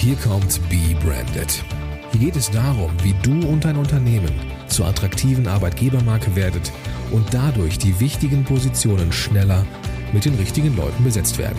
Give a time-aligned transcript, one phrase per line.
[0.00, 1.62] Hier kommt Be Branded.
[2.10, 4.32] Hier geht es darum, wie du und dein Unternehmen
[4.66, 6.72] zur attraktiven Arbeitgebermarke werdet
[7.10, 9.66] und dadurch die wichtigen Positionen schneller
[10.14, 11.58] mit den richtigen Leuten besetzt werden.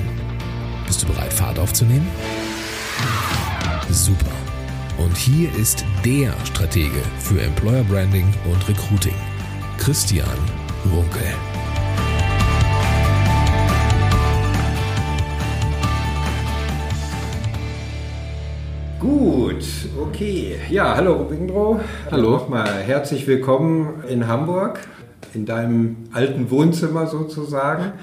[0.88, 2.08] Bist du bereit, Fahrt aufzunehmen?
[3.92, 4.36] Super.
[4.98, 9.16] Und hier ist der Stratege für Employer Branding und Recruiting,
[9.78, 10.28] Christian
[10.92, 11.32] Runkel.
[19.02, 19.66] Gut,
[20.00, 20.58] okay.
[20.70, 21.80] Ja, hallo Rubindro.
[22.12, 22.34] Hallo.
[22.34, 24.78] Nochmal herzlich willkommen in Hamburg,
[25.34, 27.94] in deinem alten Wohnzimmer sozusagen.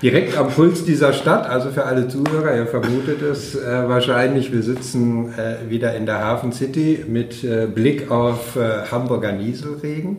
[0.00, 4.62] Direkt am Puls dieser Stadt, also für alle Zuhörer, ihr vermutet es äh, wahrscheinlich, wir
[4.62, 10.18] sitzen äh, wieder in der Hafen City mit äh, Blick auf äh, Hamburger Nieselregen.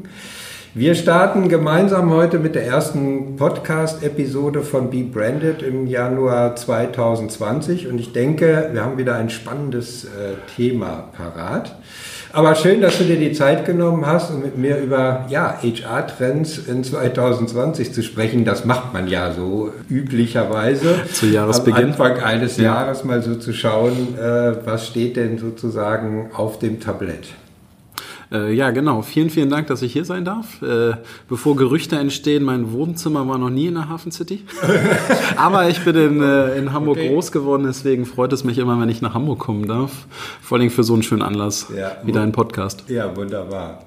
[0.78, 7.98] Wir starten gemeinsam heute mit der ersten Podcast-Episode von Be Branded im Januar 2020 und
[7.98, 11.78] ich denke, wir haben wieder ein spannendes äh, Thema parat.
[12.34, 16.58] Aber schön, dass du dir die Zeit genommen hast, um mit mir über ja, HR-Trends
[16.68, 18.44] in 2020 zu sprechen.
[18.44, 21.04] Das macht man ja so üblicherweise.
[21.14, 21.84] Zu Jahresbeginn.
[21.84, 22.64] Am Anfang eines ja.
[22.64, 27.30] Jahres mal so zu schauen, äh, was steht denn sozusagen auf dem Tablett.
[28.36, 29.02] Äh, ja, genau.
[29.02, 30.62] Vielen, vielen Dank, dass ich hier sein darf.
[30.62, 30.96] Äh,
[31.30, 34.46] bevor Gerüchte entstehen, mein Wohnzimmer war noch nie in der Hafen City.
[35.38, 37.10] Aber ich bin in, äh, in Hamburg okay.
[37.10, 39.92] groß geworden, deswegen freut es mich immer, wenn ich nach Hamburg kommen darf.
[40.42, 42.84] Vor allem für so einen schönen Anlass ja, wie deinen Podcast.
[42.90, 43.84] Ja, wunderbar.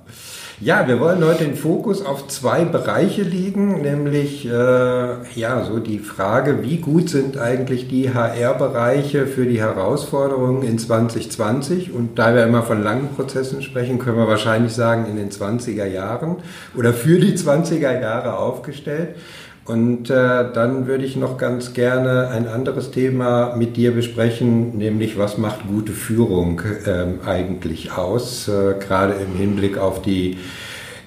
[0.61, 6.01] Ja, wir wollen heute den Fokus auf zwei Bereiche legen, nämlich äh, ja so die
[6.01, 11.93] Frage, wie gut sind eigentlich die HR-Bereiche für die Herausforderungen in 2020?
[11.93, 15.87] Und da wir immer von langen Prozessen sprechen, können wir wahrscheinlich sagen in den 20er
[15.87, 16.39] Jahren
[16.77, 19.11] oder für die 20er Jahre aufgestellt.
[19.69, 25.19] Und äh, dann würde ich noch ganz gerne ein anderes Thema mit dir besprechen, nämlich
[25.19, 30.39] was macht gute Führung ähm, eigentlich aus, äh, gerade im Hinblick auf die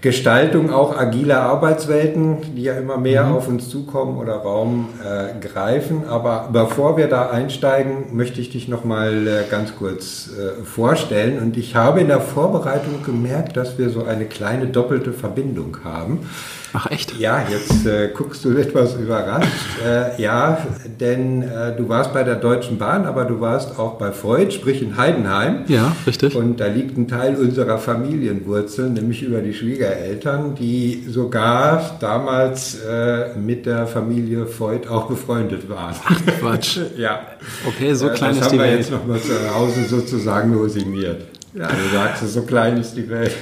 [0.02, 3.36] Gestaltung auch agiler Arbeitswelten, die ja immer mehr mhm.
[3.36, 6.04] auf uns zukommen oder Raum äh, greifen.
[6.08, 11.40] Aber bevor wir da einsteigen, möchte ich dich noch mal äh, ganz kurz äh, vorstellen.
[11.40, 16.28] Und ich habe in der Vorbereitung gemerkt, dass wir so eine kleine doppelte Verbindung haben.
[16.74, 17.18] Ach echt?
[17.20, 19.48] Ja, jetzt äh, guckst du etwas überrascht.
[19.86, 20.66] Äh, ja,
[21.00, 24.82] denn äh, du warst bei der Deutschen Bahn, aber du warst auch bei Freud, sprich
[24.82, 25.66] in Heidenheim.
[25.68, 26.36] Ja, richtig.
[26.36, 33.38] Und da liegt ein Teil unserer Familienwurzeln, nämlich über die Schwiegereltern, die sogar damals äh,
[33.38, 35.96] mit der Familie Freud auch befreundet waren.
[36.06, 36.80] Ach, Quatsch.
[36.98, 37.20] ja.
[37.68, 38.80] Okay, so klein ist die Welt.
[38.80, 41.24] Das haben wir jetzt nochmal zu Hause sozusagen nur signiert.
[41.54, 43.34] Ja, du sagst, so klein ist die Welt.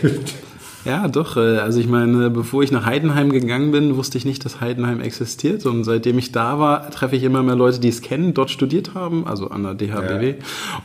[0.86, 1.38] Ja, doch.
[1.38, 5.02] Äh, also ich meine, bevor ich nach Heidenheim gegangen bin, wusste ich nicht, dass Heidenheim
[5.02, 5.66] existiert.
[5.66, 8.94] Und seitdem ich da war, treffe ich immer mehr Leute, die es kennen, dort studiert
[8.94, 10.36] haben, also an der DHBW, ja.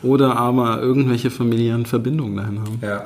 [0.03, 2.79] oder aber irgendwelche familiären Verbindungen dahin haben.
[2.83, 3.05] Ja.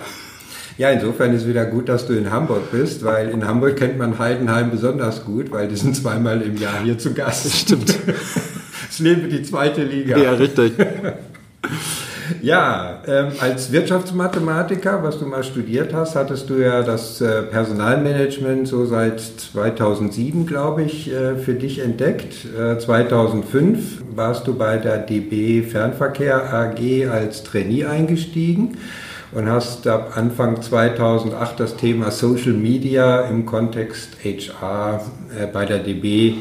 [0.79, 3.99] Ja, insofern ist es wieder gut, dass du in Hamburg bist, weil in Hamburg kennt
[3.99, 7.53] man Heidenheim besonders gut, weil die sind zweimal im Jahr hier zu Gast.
[7.53, 7.99] Stimmt.
[8.91, 10.17] Es lebe die zweite Liga.
[10.17, 10.73] Ja, richtig.
[12.43, 18.69] Ja, ähm, als Wirtschaftsmathematiker, was du mal studiert hast, hattest du ja das äh, Personalmanagement
[18.69, 22.47] so seit 2007, glaube ich, äh, für dich entdeckt.
[22.59, 28.79] Äh, 2005 warst du bei der DB Fernverkehr AG als Trainee eingestiegen
[29.33, 35.03] und hast ab Anfang 2008 das Thema Social Media im Kontext HR
[35.39, 36.35] äh, bei der DB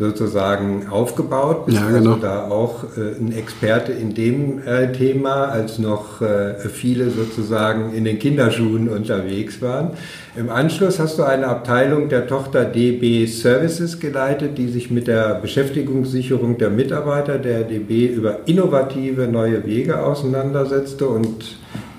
[0.00, 1.66] sozusagen aufgebaut.
[1.66, 2.12] Bist ja, genau.
[2.12, 7.92] also da auch äh, ein Experte in dem äh, Thema, als noch äh, viele sozusagen
[7.92, 9.90] in den Kinderschuhen unterwegs waren.
[10.36, 15.34] Im Anschluss hast du eine Abteilung der Tochter DB Services geleitet, die sich mit der
[15.34, 21.58] Beschäftigungssicherung der Mitarbeiter der DB über innovative neue Wege auseinandersetzte und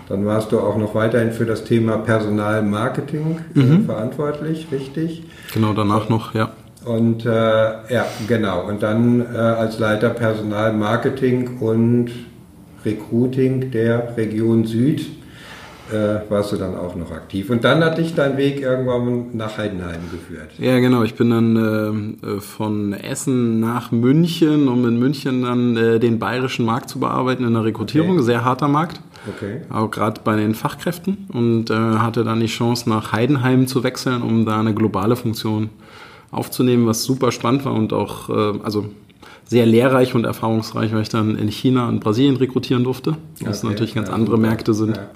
[0.10, 3.86] dann warst du auch noch weiterhin für das Thema Personalmarketing äh, mhm.
[3.86, 5.24] verantwortlich, richtig?
[5.54, 6.52] Genau, danach noch, ja.
[6.86, 8.68] Und äh, ja, genau.
[8.68, 12.10] Und dann äh, als Leiter Personal Marketing und
[12.84, 15.06] Recruiting der Region Süd
[15.92, 17.52] äh, warst du dann auch noch aktiv.
[17.52, 20.50] Und dann hat dich dein Weg irgendwann nach Heidenheim geführt.
[20.58, 21.04] Ja, genau.
[21.04, 26.66] Ich bin dann äh, von Essen nach München, um in München dann äh, den bayerischen
[26.66, 28.14] Markt zu bearbeiten in der Rekrutierung.
[28.14, 28.24] Okay.
[28.24, 29.02] Sehr harter Markt.
[29.36, 29.62] Okay.
[29.70, 31.28] Auch gerade bei den Fachkräften.
[31.32, 35.70] Und äh, hatte dann die Chance, nach Heidenheim zu wechseln, um da eine globale Funktion
[35.70, 35.81] zu
[36.32, 38.90] aufzunehmen, was super spannend war und auch äh, also
[39.46, 43.74] sehr lehrreich und erfahrungsreich, weil ich dann in China und Brasilien rekrutieren durfte, was okay,
[43.74, 44.38] natürlich ganz ja, andere.
[44.38, 44.96] Märkte sind.
[44.96, 45.10] Ja.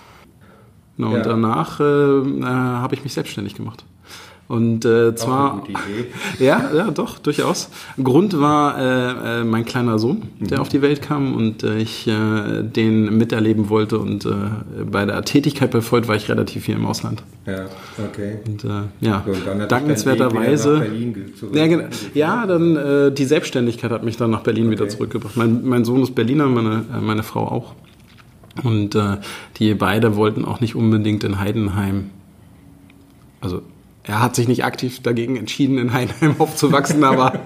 [0.98, 3.86] Genau, und danach äh, äh, habe ich mich selbstständig gemacht.
[4.48, 5.64] Und äh, zwar.
[6.40, 7.70] ja, ja, doch, durchaus.
[8.02, 10.62] Grund war äh, äh, mein kleiner Sohn, der mhm.
[10.62, 13.98] auf die Welt kam und äh, ich äh, den miterleben wollte.
[13.98, 14.30] Und äh,
[14.86, 17.24] bei der Tätigkeit bei Freud war ich relativ viel im Ausland.
[17.48, 17.66] Ja,
[17.98, 18.38] okay.
[18.46, 18.64] Und
[19.02, 20.88] ja, so, und dankenswerterweise.
[21.54, 21.84] Ja, genau,
[22.14, 24.72] ja, dann die Selbstständigkeit hat mich dann nach Berlin okay.
[24.72, 25.38] wieder zurückgebracht.
[25.38, 27.76] Mein, mein Sohn ist Berliner, meine, meine Frau auch.
[28.64, 28.98] Und
[29.58, 32.10] die beide wollten auch nicht unbedingt in Heidenheim.
[33.42, 33.62] Also
[34.08, 37.40] er hat sich nicht aktiv dagegen entschieden, in Heinheim aufzuwachsen, aber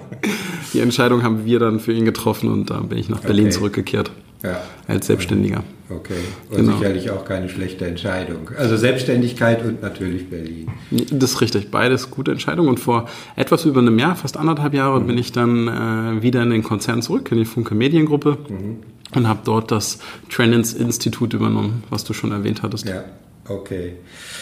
[0.72, 3.54] die Entscheidung haben wir dann für ihn getroffen und da bin ich nach Berlin okay.
[3.54, 4.10] zurückgekehrt.
[4.42, 4.62] Ja.
[4.86, 5.62] Als Selbstständiger.
[5.90, 6.14] Okay.
[6.48, 6.78] Und genau.
[6.78, 8.50] sicherlich auch keine schlechte Entscheidung.
[8.56, 10.68] Also Selbstständigkeit und natürlich Berlin.
[10.90, 11.70] Das ist richtig.
[11.70, 12.68] Beides gute Entscheidungen.
[12.68, 15.08] Und vor etwas über einem Jahr, fast anderthalb Jahre, mhm.
[15.08, 18.78] bin ich dann äh, wieder in den Konzern zurück, in die Funke Mediengruppe mhm.
[19.14, 19.98] und habe dort das
[20.30, 22.88] Trendens Institut übernommen, was du schon erwähnt hattest.
[22.88, 23.04] Ja.
[23.48, 23.94] Okay.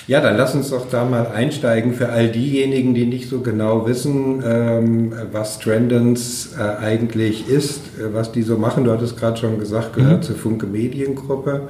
[0.06, 3.87] Ja, dann lass uns doch da mal einsteigen für all diejenigen, die nicht so genau
[3.87, 8.85] wissen, ähm, was Trendens äh, eigentlich ist, äh, was die so machen.
[8.85, 10.23] Du hattest gerade schon gesagt, gehört mhm.
[10.23, 11.69] zur Funke Mediengruppe.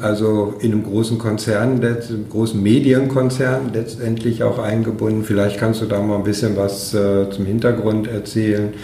[0.00, 5.24] Also in einem großen Konzern, einem großen Medienkonzern letztendlich auch eingebunden.
[5.24, 8.74] Vielleicht kannst du da mal ein bisschen was äh, zum Hintergrund erzählen.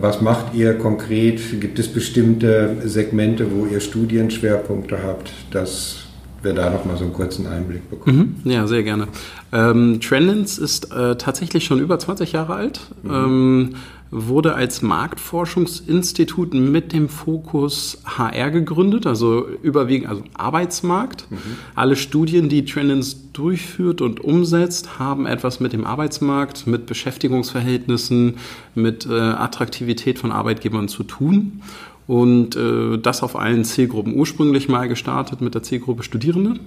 [0.00, 1.60] Was macht ihr konkret?
[1.60, 5.32] Gibt es bestimmte Segmente, wo ihr Studienschwerpunkte habt?
[5.50, 6.03] Das
[6.44, 8.40] wir da noch mal so einen kurzen Einblick bekommen.
[8.44, 9.08] Mhm, ja, sehr gerne.
[9.52, 13.10] Ähm, Trendens ist äh, tatsächlich schon über 20 Jahre alt, mhm.
[13.10, 13.74] ähm,
[14.10, 21.26] wurde als Marktforschungsinstitut mit dem Fokus HR gegründet, also überwiegend also Arbeitsmarkt.
[21.30, 21.36] Mhm.
[21.74, 28.36] Alle Studien, die Trendens durchführt und umsetzt, haben etwas mit dem Arbeitsmarkt, mit Beschäftigungsverhältnissen,
[28.76, 31.62] mit äh, Attraktivität von Arbeitgebern zu tun.
[32.06, 34.14] Und äh, das auf allen Zielgruppen.
[34.14, 36.58] Ursprünglich mal gestartet mit der Zielgruppe Studierende mhm.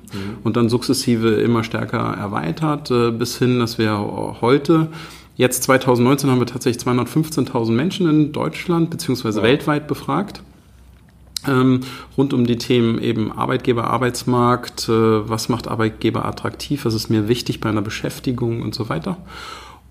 [0.44, 3.98] und dann sukzessive immer stärker erweitert, äh, bis hin, dass wir
[4.42, 4.90] heute,
[5.36, 9.46] jetzt 2019 haben wir tatsächlich 215.000 Menschen in Deutschland beziehungsweise wow.
[9.46, 10.42] weltweit befragt.
[11.48, 11.82] Ähm,
[12.18, 17.28] rund um die Themen eben Arbeitgeber, Arbeitsmarkt, äh, was macht Arbeitgeber attraktiv, was ist mir
[17.28, 19.18] wichtig bei einer Beschäftigung und so weiter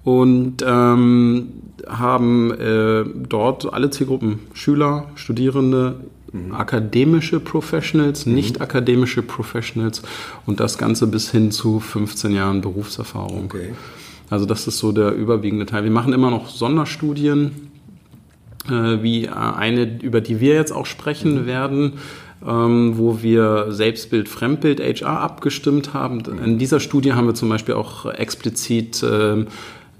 [0.07, 1.49] und ähm,
[1.89, 5.97] haben äh, dort alle Zielgruppen, Schüler, Studierende,
[6.33, 6.55] mhm.
[6.55, 8.35] akademische Professionals, mhm.
[8.35, 10.03] nicht akademische Professionals
[10.47, 13.47] und das Ganze bis hin zu 15 Jahren Berufserfahrung.
[13.47, 13.75] Okay.
[14.31, 15.83] Also das ist so der überwiegende Teil.
[15.83, 17.69] Wir machen immer noch Sonderstudien,
[18.69, 21.47] äh, wie eine, über die wir jetzt auch sprechen mhm.
[21.47, 21.93] werden.
[22.47, 26.19] Ähm, wo wir Selbstbild, Fremdbild, HR abgestimmt haben.
[26.19, 26.45] Mhm.
[26.45, 29.47] In dieser Studie haben wir zum Beispiel auch explizit äh,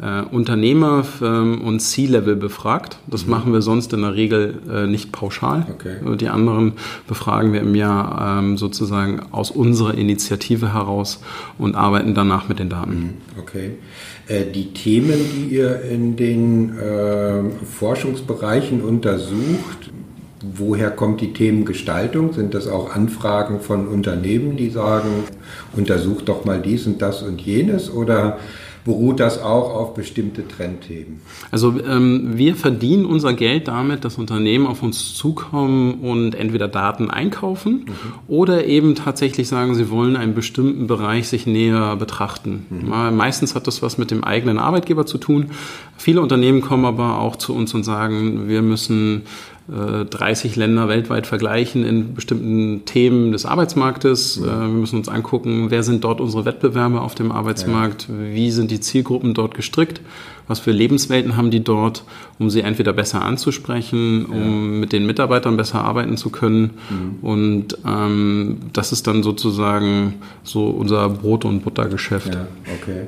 [0.01, 2.99] äh, Unternehmer ähm, und C-Level befragt.
[3.07, 3.31] Das mhm.
[3.31, 5.67] machen wir sonst in der Regel äh, nicht pauschal.
[5.71, 6.17] Okay.
[6.17, 6.75] Die anderen
[7.07, 11.21] befragen wir im Jahr ähm, sozusagen aus unserer Initiative heraus
[11.59, 12.93] und arbeiten danach mit den Daten.
[12.93, 13.41] Mhm.
[13.41, 13.73] Okay.
[14.29, 19.91] Äh, die Themen, die ihr in den äh, Forschungsbereichen untersucht,
[20.43, 22.33] woher kommt die Themengestaltung?
[22.33, 25.25] Sind das auch Anfragen von Unternehmen, die sagen,
[25.75, 27.91] untersucht doch mal dies und das und jenes?
[27.93, 28.39] Oder
[28.87, 31.21] beruht das auch auf bestimmte Trendthemen?
[31.51, 37.11] Also ähm, wir verdienen unser Geld damit, dass Unternehmen auf uns zukommen und entweder Daten
[37.11, 37.93] einkaufen mhm.
[38.29, 42.67] oder eben tatsächlich sagen, sie wollen einen bestimmten Bereich sich näher betrachten.
[42.71, 43.17] Mhm.
[43.17, 45.51] Meistens hat das was mit dem eigenen Arbeitgeber zu tun.
[45.97, 49.23] Viele Unternehmen kommen aber auch zu uns und sagen, wir müssen
[49.69, 54.39] 30 äh, Länder weltweit vergleichen in bestimmten Themen des Arbeitsmarktes.
[54.39, 54.45] Mhm.
[54.45, 58.15] Äh, wir müssen uns angucken, wer sind dort unsere Wettbewerber auf dem Arbeitsmarkt, ja.
[58.33, 60.01] wie sind die Zielgruppen dort gestrickt,
[60.47, 62.05] was für Lebenswelten haben die dort,
[62.39, 64.81] um sie entweder besser anzusprechen, um ja.
[64.81, 66.71] mit den Mitarbeitern besser arbeiten zu können.
[66.89, 67.29] Mhm.
[67.29, 72.35] Und ähm, das ist dann sozusagen so unser Brot- und Buttergeschäft.
[72.35, 72.47] Ja,
[72.81, 73.07] okay,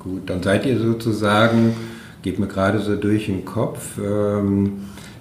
[0.00, 0.28] gut.
[0.28, 1.76] Dann seid ihr sozusagen,
[2.22, 4.72] geht mir gerade so durch den Kopf, ähm,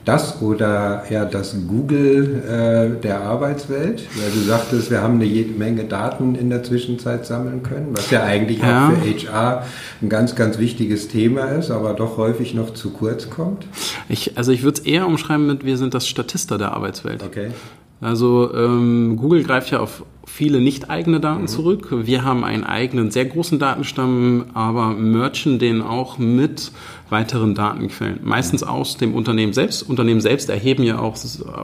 [0.06, 4.04] das oder ja das Google äh, der Arbeitswelt?
[4.16, 8.10] Weil du sagtest, wir haben eine jede Menge Daten in der Zwischenzeit sammeln können, was
[8.10, 8.90] ja eigentlich ja.
[8.90, 9.66] auch für HR
[10.02, 13.66] ein ganz, ganz wichtiges Thema ist, aber doch häufig noch zu kurz kommt.
[14.08, 17.24] Ich, also ich würde es eher umschreiben mit, wir sind das Statista der Arbeitswelt.
[17.24, 17.52] Okay.
[18.02, 21.48] Also ähm, Google greift ja auf viele nicht eigene Daten mhm.
[21.48, 21.88] zurück.
[21.92, 26.72] Wir haben einen eigenen, sehr großen Datenstamm, aber merchen den auch mit
[27.10, 28.20] weiteren Datenquellen.
[28.24, 28.70] Meistens mhm.
[28.70, 29.84] aus dem Unternehmen selbst.
[29.84, 31.18] Unternehmen selbst erheben ja auch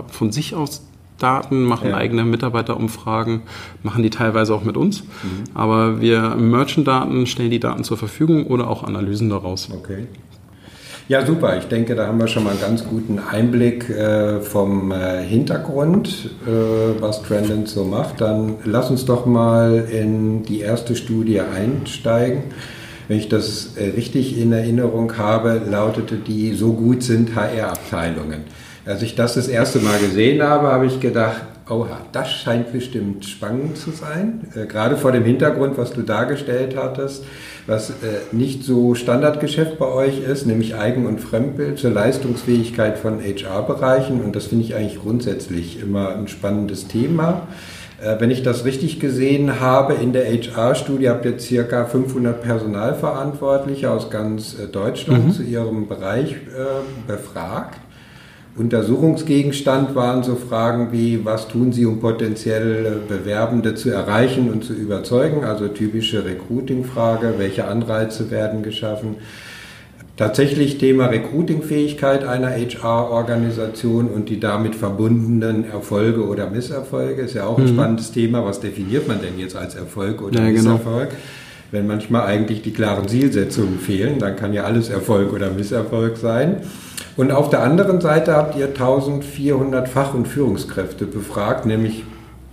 [0.08, 0.82] von sich aus
[1.18, 1.96] Daten, machen ja.
[1.96, 3.44] eigene Mitarbeiterumfragen,
[3.84, 5.04] machen die teilweise auch mit uns.
[5.04, 5.44] Mhm.
[5.54, 9.70] Aber wir merchen Daten, stellen die Daten zur Verfügung oder auch Analysen daraus.
[9.72, 10.08] Okay.
[11.08, 11.56] Ja, super.
[11.58, 16.32] Ich denke, da haben wir schon mal einen ganz guten Einblick äh, vom äh, Hintergrund,
[16.48, 18.22] äh, was Trendent so macht.
[18.22, 22.46] Dann lass uns doch mal in die erste Studie einsteigen.
[23.08, 28.46] wenn ich das äh, richtig in Erinnerung habe, lautete die, so gut sind HR-Abteilungen.
[28.88, 33.26] Als ich das das erste Mal gesehen habe, habe ich gedacht, oha, das scheint bestimmt
[33.26, 34.48] spannend zu sein.
[34.56, 37.24] Äh, gerade vor dem Hintergrund, was du dargestellt hattest,
[37.68, 37.94] was äh,
[38.32, 44.22] nicht so Standardgeschäft bei euch ist, nämlich Eigen- und Fremdbild zur Leistungsfähigkeit von HR-Bereichen.
[44.22, 47.48] Und das finde ich eigentlich grundsätzlich immer ein spannendes Thema.
[48.02, 53.90] Äh, wenn ich das richtig gesehen habe, in der HR-Studie habt ihr circa 500 Personalverantwortliche
[53.90, 55.32] aus ganz äh, Deutschland mhm.
[55.32, 57.80] zu ihrem Bereich äh, befragt.
[58.58, 64.74] Untersuchungsgegenstand waren so Fragen wie, was tun Sie, um potenziell Bewerbende zu erreichen und zu
[64.74, 65.44] überzeugen?
[65.44, 69.18] Also typische Recruiting-Frage, welche Anreize werden geschaffen?
[70.16, 77.58] Tatsächlich Thema Recruiting-Fähigkeit einer HR-Organisation und die damit verbundenen Erfolge oder Misserfolge ist ja auch
[77.58, 77.74] ein mhm.
[77.74, 78.46] spannendes Thema.
[78.46, 80.72] Was definiert man denn jetzt als Erfolg oder ja, genau.
[80.72, 81.10] Misserfolg?
[81.10, 81.22] Genau.
[81.72, 86.62] Wenn manchmal eigentlich die klaren Zielsetzungen fehlen, dann kann ja alles Erfolg oder Misserfolg sein.
[87.18, 92.04] Und auf der anderen Seite habt ihr 1400 Fach- und Führungskräfte befragt, nämlich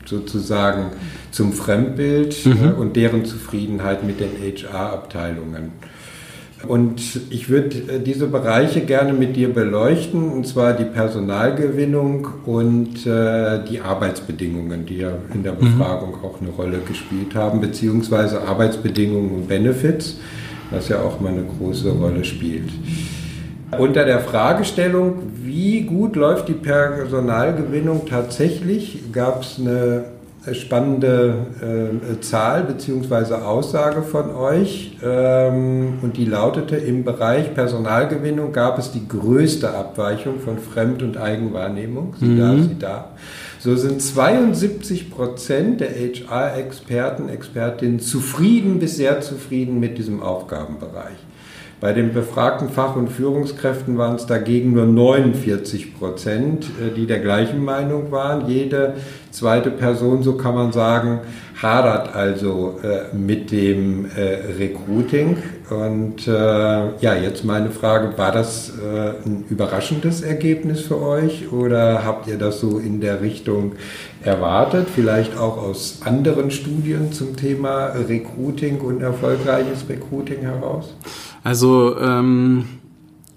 [0.04, 0.90] sozusagen
[1.30, 2.52] zum Fremdbild mhm.
[2.52, 5.72] Äh, und deren Zufriedenheit mit den HR-Abteilungen.
[6.66, 13.04] Und ich würde äh, diese Bereiche gerne mit dir beleuchten, und zwar die Personalgewinnung und
[13.06, 15.58] äh, die Arbeitsbedingungen, die ja in der mhm.
[15.58, 16.24] Befragung mhm.
[16.24, 20.18] auch eine Rolle gespielt haben, beziehungsweise Arbeitsbedingungen und Benefits,
[20.70, 22.70] was ja auch mal eine große Rolle spielt.
[23.78, 30.04] Unter der Fragestellung, wie gut läuft die Personalgewinnung tatsächlich, gab es eine
[30.52, 33.34] spannende äh, Zahl bzw.
[33.34, 40.40] Aussage von euch ähm, und die lautete, im Bereich Personalgewinnung gab es die größte Abweichung
[40.40, 42.14] von Fremd- und Eigenwahrnehmung.
[42.18, 42.38] Sie mhm.
[42.38, 43.08] da, sie da.
[43.60, 51.16] So sind 72 Prozent der HR-Experten, Expertinnen zufrieden bis sehr zufrieden mit diesem Aufgabenbereich.
[51.82, 57.18] Bei den befragten Fach- und Führungskräften waren es dagegen nur 49 Prozent, äh, die der
[57.18, 58.48] gleichen Meinung waren.
[58.48, 58.94] Jede
[59.32, 61.22] zweite Person, so kann man sagen,
[61.60, 65.38] hadert also äh, mit dem äh, Recruiting.
[65.70, 68.72] Und ja, jetzt meine Frage, war das
[69.24, 73.72] ein überraschendes Ergebnis für euch oder habt ihr das so in der Richtung
[74.22, 74.88] erwartet?
[74.94, 80.94] Vielleicht auch aus anderen Studien zum Thema Recruiting und erfolgreiches Recruiting heraus?
[81.44, 82.64] Also ähm,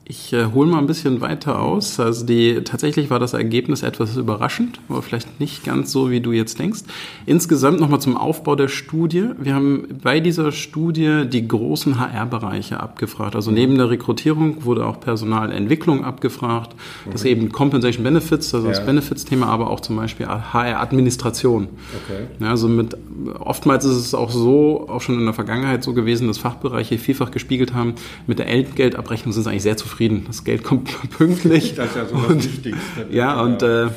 [0.07, 1.99] ich äh, hole mal ein bisschen weiter aus.
[1.99, 6.31] Also die, tatsächlich war das Ergebnis etwas überraschend, aber vielleicht nicht ganz so, wie du
[6.31, 6.81] jetzt denkst.
[7.25, 9.29] Insgesamt nochmal zum Aufbau der Studie.
[9.39, 13.35] Wir haben bei dieser Studie die großen HR-Bereiche abgefragt.
[13.35, 16.75] Also neben der Rekrutierung wurde auch Personalentwicklung abgefragt.
[17.05, 18.73] Das ist eben Compensation Benefits, also ja.
[18.73, 21.63] das Benefits-Thema, aber auch zum Beispiel HR-Administration.
[22.03, 22.27] Okay.
[22.39, 22.95] Ja, also mit,
[23.39, 27.31] oftmals ist es auch so, auch schon in der Vergangenheit so gewesen, dass Fachbereiche vielfach
[27.31, 27.95] gespiegelt haben,
[28.27, 30.25] mit der Entgeltabrechnung sind sie eigentlich sehr zufrieden zufrieden.
[30.27, 31.75] Das Geld kommt pünktlich.
[31.75, 33.07] Das ist ja so und, Wichtigste.
[33.11, 33.87] Ja, und äh,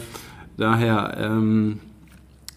[0.56, 1.80] daher, ähm,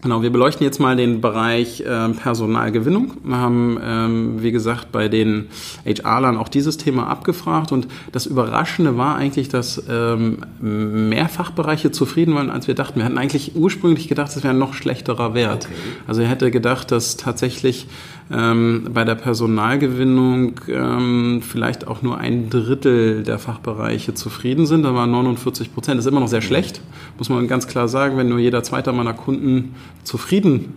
[0.02, 3.12] Genau, wir beleuchten jetzt mal den Bereich äh, Personalgewinnung.
[3.22, 5.46] Wir haben, ähm, wie gesagt, bei den
[5.86, 12.34] HR-Lern auch dieses Thema abgefragt und das Überraschende war eigentlich, dass ähm, mehr Fachbereiche zufrieden
[12.34, 12.98] waren, als wir dachten.
[12.98, 15.66] Wir hatten eigentlich ursprünglich gedacht, es wäre ein noch schlechterer Wert.
[15.66, 15.74] Okay.
[16.08, 17.86] Also er hätte gedacht, dass tatsächlich
[18.32, 24.84] ähm, bei der Personalgewinnung ähm, vielleicht auch nur ein Drittel der Fachbereiche zufrieden sind.
[24.84, 25.98] Da waren 49 Prozent.
[25.98, 26.80] Das ist immer noch sehr schlecht,
[27.18, 28.16] muss man ganz klar sagen.
[28.16, 30.74] Wenn nur jeder zweite meiner Kunden zufrieden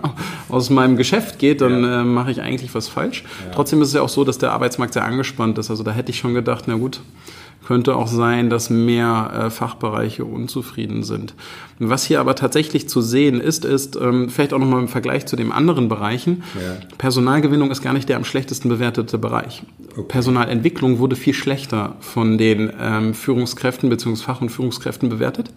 [0.48, 2.00] aus meinem Geschäft geht, dann ja.
[2.00, 3.24] äh, mache ich eigentlich was falsch.
[3.44, 3.52] Ja.
[3.54, 5.70] Trotzdem ist es ja auch so, dass der Arbeitsmarkt sehr angespannt ist.
[5.70, 7.00] Also da hätte ich schon gedacht, na gut,
[7.68, 11.34] könnte auch sein, dass mehr äh, Fachbereiche unzufrieden sind.
[11.78, 15.36] Was hier aber tatsächlich zu sehen ist, ist ähm, vielleicht auch nochmal im Vergleich zu
[15.36, 16.78] den anderen Bereichen, ja.
[16.96, 19.64] Personalgewinnung ist gar nicht der am schlechtesten bewertete Bereich.
[19.90, 20.02] Okay.
[20.08, 24.16] Personalentwicklung wurde viel schlechter von den ähm, Führungskräften bzw.
[24.16, 25.50] Fach- und Führungskräften bewertet.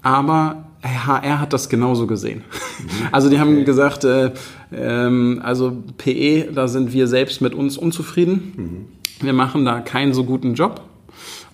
[0.00, 2.44] Aber HR hat das genauso gesehen.
[2.80, 3.08] Mhm.
[3.12, 4.30] Also die haben gesagt, äh,
[4.74, 8.52] ähm, also PE, da sind wir selbst mit uns unzufrieden.
[8.56, 8.86] Mhm.
[9.26, 10.80] Wir machen da keinen so guten Job.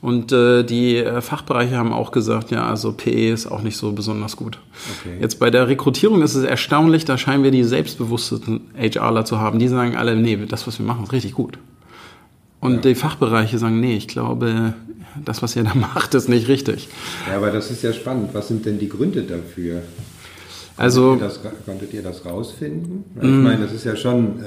[0.01, 3.93] Und äh, die äh, Fachbereiche haben auch gesagt, ja, also PE ist auch nicht so
[3.93, 4.61] besonders gut.
[5.01, 5.17] Okay.
[5.21, 9.59] Jetzt bei der Rekrutierung ist es erstaunlich, da scheinen wir die selbstbewussten HRler zu haben.
[9.59, 11.59] Die sagen alle, nee, das, was wir machen, ist richtig gut.
[12.61, 12.81] Und ja.
[12.81, 14.75] die Fachbereiche sagen, nee, ich glaube,
[15.25, 16.89] das, was ihr da macht, ist nicht richtig.
[17.29, 18.31] Ja, aber das ist ja spannend.
[18.35, 19.83] Was sind denn die Gründe dafür?
[20.77, 23.05] Also, konntet ihr das, konntet ihr das rausfinden?
[23.17, 23.43] Ich mm.
[23.43, 24.47] meine, das ist ja schon,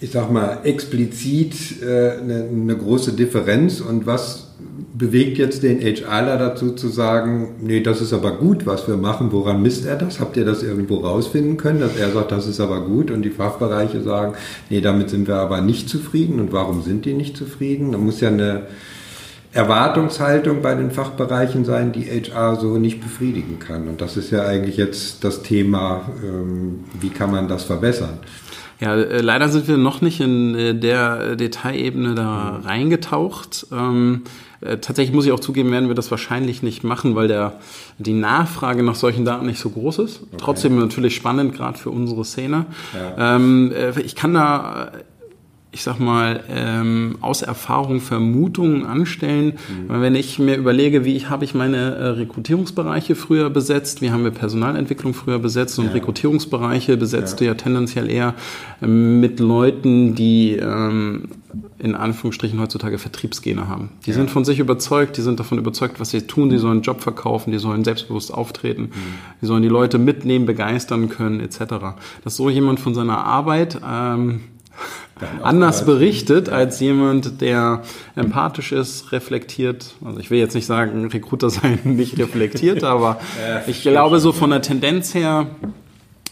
[0.00, 3.80] ich sag mal, explizit äh, eine, eine große Differenz.
[3.80, 4.52] Und was
[4.94, 9.32] bewegt jetzt den HRler dazu zu sagen, nee, das ist aber gut, was wir machen,
[9.32, 10.20] woran misst er das?
[10.20, 13.30] Habt ihr das irgendwo rausfinden können, dass er sagt, das ist aber gut und die
[13.30, 14.34] Fachbereiche sagen,
[14.68, 17.92] nee, damit sind wir aber nicht zufrieden und warum sind die nicht zufrieden?
[17.92, 18.66] Da muss ja eine
[19.54, 23.88] Erwartungshaltung bei den Fachbereichen sein, die HR so nicht befriedigen kann.
[23.88, 28.18] Und das ist ja eigentlich jetzt das Thema, ähm, wie kann man das verbessern?
[28.82, 32.66] Ja, äh, leider sind wir noch nicht in äh, der Detailebene da mhm.
[32.66, 33.68] reingetaucht.
[33.70, 34.22] Ähm,
[34.60, 37.60] äh, tatsächlich muss ich auch zugeben, werden wir das wahrscheinlich nicht machen, weil der,
[37.98, 40.22] die Nachfrage nach solchen Daten nicht so groß ist.
[40.22, 40.36] Okay.
[40.38, 42.66] Trotzdem natürlich spannend, gerade für unsere Szene.
[42.92, 43.36] Ja.
[43.36, 43.72] Ähm,
[44.04, 44.90] ich kann da
[45.74, 49.54] ich sag mal, ähm, aus Erfahrung Vermutungen anstellen.
[49.88, 50.02] Mhm.
[50.02, 54.22] Wenn ich mir überlege, wie ich habe ich meine äh, Rekrutierungsbereiche früher besetzt, wie haben
[54.22, 55.92] wir Personalentwicklung früher besetzt und ja.
[55.92, 57.48] Rekrutierungsbereiche besetzt ja.
[57.48, 58.34] ja tendenziell eher
[58.82, 61.30] ähm, mit Leuten, die ähm,
[61.78, 63.90] in Anführungsstrichen heutzutage Vertriebsgene haben.
[64.04, 64.16] Die ja.
[64.16, 67.00] sind von sich überzeugt, die sind davon überzeugt, was sie tun, die sollen einen Job
[67.00, 68.90] verkaufen, die sollen selbstbewusst auftreten, mhm.
[69.40, 71.60] die sollen die Leute mitnehmen, begeistern können, etc.
[72.24, 74.40] Dass so jemand von seiner Arbeit ähm,
[75.42, 77.82] anders berichtet als jemand, der
[78.16, 79.94] empathisch ist, reflektiert.
[80.04, 84.32] Also ich will jetzt nicht sagen, Recruiter seien nicht reflektiert, aber ja, ich glaube so
[84.32, 85.46] von der Tendenz her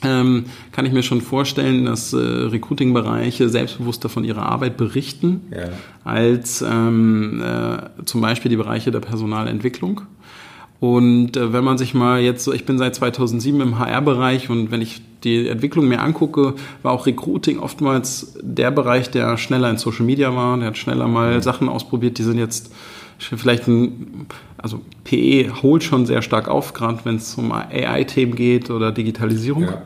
[0.03, 5.69] ähm, kann ich mir schon vorstellen, dass äh, Recruiting-Bereiche selbstbewusster von ihrer Arbeit berichten, ja.
[6.05, 10.03] als ähm, äh, zum Beispiel die Bereiche der Personalentwicklung.
[10.81, 14.71] Und äh, wenn man sich mal jetzt so, ich bin seit 2007 im HR-Bereich und
[14.71, 19.77] wenn ich die Entwicklung mir angucke, war auch Recruiting oftmals der Bereich, der schneller in
[19.77, 22.73] Social Media war, der hat schneller mal Sachen ausprobiert, die sind jetzt
[23.19, 28.71] vielleicht ein, also PE holt schon sehr stark auf, gerade wenn es um AI-Themen geht
[28.71, 29.65] oder Digitalisierung.
[29.65, 29.83] Ja.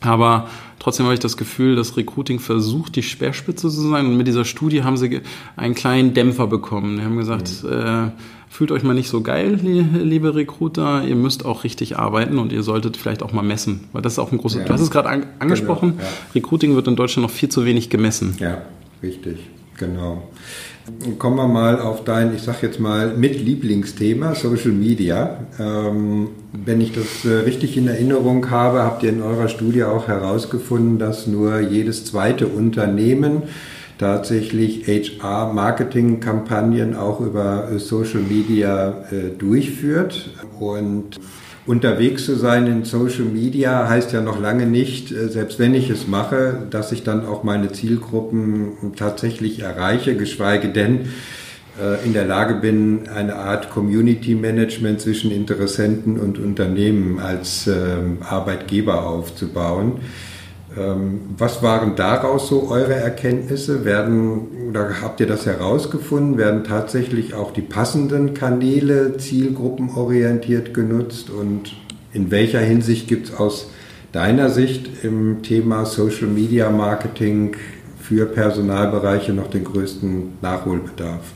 [0.00, 0.48] Aber
[0.78, 4.06] trotzdem habe ich das Gefühl, dass Recruiting versucht, die Speerspitze zu sein.
[4.06, 5.20] Und mit dieser Studie haben sie
[5.56, 6.98] einen kleinen Dämpfer bekommen.
[6.98, 7.70] Die haben gesagt, mhm.
[7.70, 8.10] äh,
[8.58, 11.04] fühlt euch mal nicht so geil, liebe Recruiter.
[11.04, 13.84] Ihr müsst auch richtig arbeiten und ihr solltet vielleicht auch mal messen.
[13.92, 14.62] Weil das ist auch ein großes.
[14.62, 14.64] Ja.
[14.64, 15.90] Du hast es gerade an, angesprochen.
[15.90, 16.08] Genau, ja.
[16.34, 18.34] Recruiting wird in Deutschland noch viel zu wenig gemessen.
[18.40, 18.62] Ja,
[19.00, 19.38] richtig.
[19.76, 20.24] Genau.
[21.20, 25.38] Kommen wir mal auf dein, ich sag jetzt mal, mit Lieblingsthema, Social Media.
[25.60, 30.08] Ähm, wenn ich das äh, richtig in Erinnerung habe, habt ihr in eurer Studie auch
[30.08, 33.44] herausgefunden, dass nur jedes zweite Unternehmen
[33.98, 40.30] tatsächlich HR-Marketing-Kampagnen auch über äh, Social Media äh, durchführt.
[40.58, 41.20] Und
[41.66, 45.90] unterwegs zu sein in Social Media heißt ja noch lange nicht, äh, selbst wenn ich
[45.90, 51.08] es mache, dass ich dann auch meine Zielgruppen tatsächlich erreiche, geschweige denn
[52.04, 59.06] in der Lage bin, eine Art Community Management zwischen Interessenten und Unternehmen als ähm, Arbeitgeber
[59.06, 60.00] aufzubauen.
[60.78, 63.84] Ähm, was waren daraus so eure Erkenntnisse?
[63.84, 66.36] Werden oder habt ihr das herausgefunden?
[66.36, 71.30] Werden tatsächlich auch die passenden Kanäle zielgruppenorientiert genutzt?
[71.30, 71.74] Und
[72.12, 73.70] in welcher Hinsicht gibt es aus
[74.12, 77.56] deiner Sicht im Thema Social Media Marketing
[78.00, 81.32] für Personalbereiche noch den größten Nachholbedarf?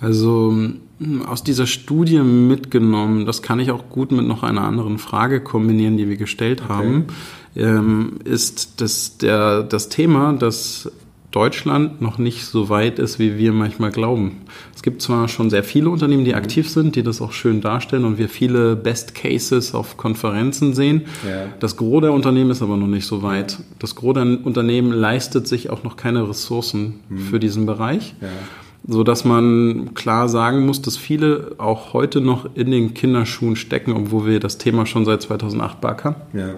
[0.00, 0.50] Also
[0.98, 5.40] hm, aus dieser Studie mitgenommen, das kann ich auch gut mit noch einer anderen Frage
[5.40, 6.72] kombinieren, die wir gestellt okay.
[6.72, 7.06] haben
[7.56, 10.90] ähm, ist das, der, das Thema, dass
[11.36, 14.38] Deutschland noch nicht so weit ist, wie wir manchmal glauben.
[14.74, 18.06] Es gibt zwar schon sehr viele Unternehmen, die aktiv sind, die das auch schön darstellen
[18.06, 21.02] und wir viele Best Cases auf Konferenzen sehen.
[21.28, 21.48] Ja.
[21.60, 23.58] Das Gros der Unternehmen ist aber noch nicht so weit.
[23.78, 27.18] Das Gros der Unternehmen leistet sich auch noch keine Ressourcen mhm.
[27.18, 28.14] für diesen Bereich.
[28.22, 28.28] Ja.
[28.88, 33.92] So dass man klar sagen muss, dass viele auch heute noch in den Kinderschuhen stecken,
[33.92, 36.14] obwohl wir das Thema schon seit 2008 backern.
[36.32, 36.54] Ja.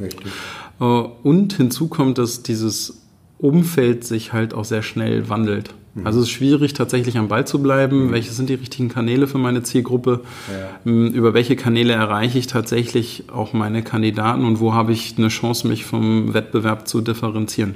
[0.00, 0.32] Richtig.
[0.80, 3.02] Äh, und hinzu kommt, dass dieses
[3.38, 5.74] Umfeld sich halt auch sehr schnell wandelt.
[5.94, 6.06] Mhm.
[6.06, 8.06] Also es ist schwierig, tatsächlich am Ball zu bleiben.
[8.06, 8.12] Mhm.
[8.12, 10.20] Welche sind die richtigen Kanäle für meine Zielgruppe?
[10.50, 10.90] Ja.
[10.90, 15.28] Ähm, über welche Kanäle erreiche ich tatsächlich auch meine Kandidaten und wo habe ich eine
[15.28, 17.74] Chance, mich vom Wettbewerb zu differenzieren?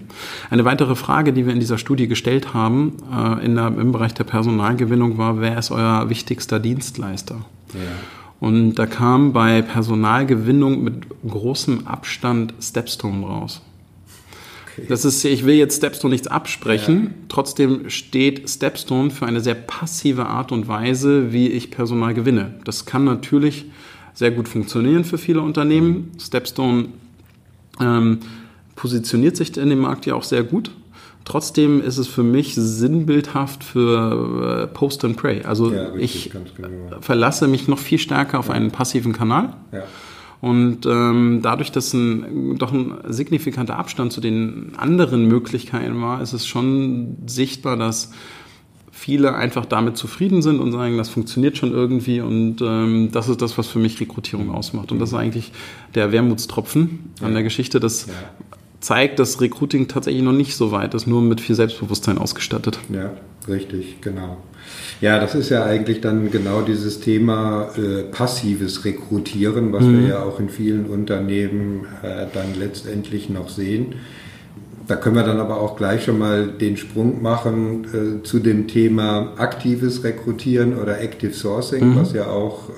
[0.51, 4.15] Eine weitere Frage, die wir in dieser Studie gestellt haben, äh, in der, im Bereich
[4.15, 7.37] der Personalgewinnung war, wer ist euer wichtigster Dienstleister?
[7.75, 7.81] Ja.
[8.41, 13.63] Und da kam bei Personalgewinnung mit großem Abstand Stepstone raus.
[14.79, 14.87] Okay.
[14.89, 17.11] Das ist, ich will jetzt Stepstone nichts absprechen, ja.
[17.29, 22.55] trotzdem steht Stepstone für eine sehr passive Art und Weise, wie ich Personal gewinne.
[22.65, 23.67] Das kann natürlich
[24.15, 26.13] sehr gut funktionieren für viele Unternehmen.
[26.19, 26.89] Stepstone
[27.81, 28.21] ähm,
[28.77, 30.71] positioniert sich in dem Markt ja auch sehr gut.
[31.29, 35.43] Trotzdem ist es für mich sinnbildhaft für äh, Post and Pray.
[35.43, 36.69] Also ja, richtig, ich genau.
[37.03, 38.55] verlasse mich noch viel stärker auf ja.
[38.55, 39.53] einen passiven Kanal.
[39.71, 39.83] Ja.
[40.41, 46.33] Und ähm, dadurch, dass ein, doch ein signifikanter Abstand zu den anderen Möglichkeiten war, ist
[46.33, 48.11] es schon sichtbar, dass
[48.91, 53.43] viele einfach damit zufrieden sind und sagen, das funktioniert schon irgendwie und ähm, das ist
[53.43, 54.93] das, was für mich Rekrutierung ausmacht.
[54.93, 55.53] Und das ist eigentlich
[55.95, 58.15] der Wermutstropfen an der Geschichte, das ja.
[58.81, 62.79] Zeigt, dass Recruiting tatsächlich noch nicht so weit ist, nur mit viel Selbstbewusstsein ausgestattet.
[62.93, 63.13] Ja,
[63.49, 64.39] richtig, genau.
[65.01, 70.01] Ja, das ist ja eigentlich dann genau dieses Thema äh, passives Rekrutieren, was mhm.
[70.01, 73.95] wir ja auch in vielen Unternehmen äh, dann letztendlich noch sehen.
[74.87, 78.67] Da können wir dann aber auch gleich schon mal den Sprung machen äh, zu dem
[78.67, 81.97] Thema aktives Rekrutieren oder Active Sourcing, mhm.
[81.97, 82.71] was ja auch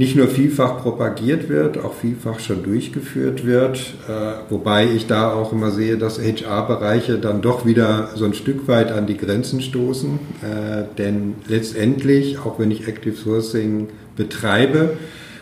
[0.00, 3.76] nicht nur vielfach propagiert wird, auch vielfach schon durchgeführt wird.
[4.08, 4.12] Äh,
[4.48, 8.92] wobei ich da auch immer sehe, dass HR-Bereiche dann doch wieder so ein Stück weit
[8.92, 10.18] an die Grenzen stoßen.
[10.40, 14.96] Äh, denn letztendlich, auch wenn ich Active Sourcing betreibe,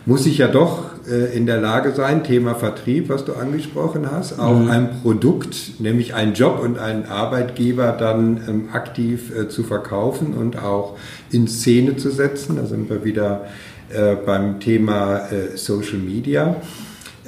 [0.05, 4.39] muss ich ja doch äh, in der Lage sein, Thema Vertrieb, was du angesprochen hast,
[4.39, 4.69] auch mhm.
[4.69, 10.61] ein Produkt, nämlich einen Job und einen Arbeitgeber dann ähm, aktiv äh, zu verkaufen und
[10.61, 10.97] auch
[11.31, 12.57] in Szene zu setzen.
[12.57, 13.45] Da sind wir wieder
[13.93, 16.55] äh, beim Thema äh, Social Media.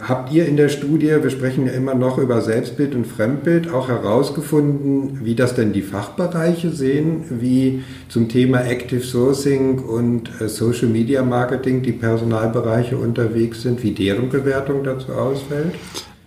[0.01, 3.87] Habt ihr in der Studie, wir sprechen ja immer noch über Selbstbild und Fremdbild, auch
[3.87, 10.87] herausgefunden, wie das denn die Fachbereiche sehen, wie zum Thema Active Sourcing und äh, Social
[10.87, 15.75] Media Marketing die Personalbereiche unterwegs sind, wie deren Bewertung dazu ausfällt?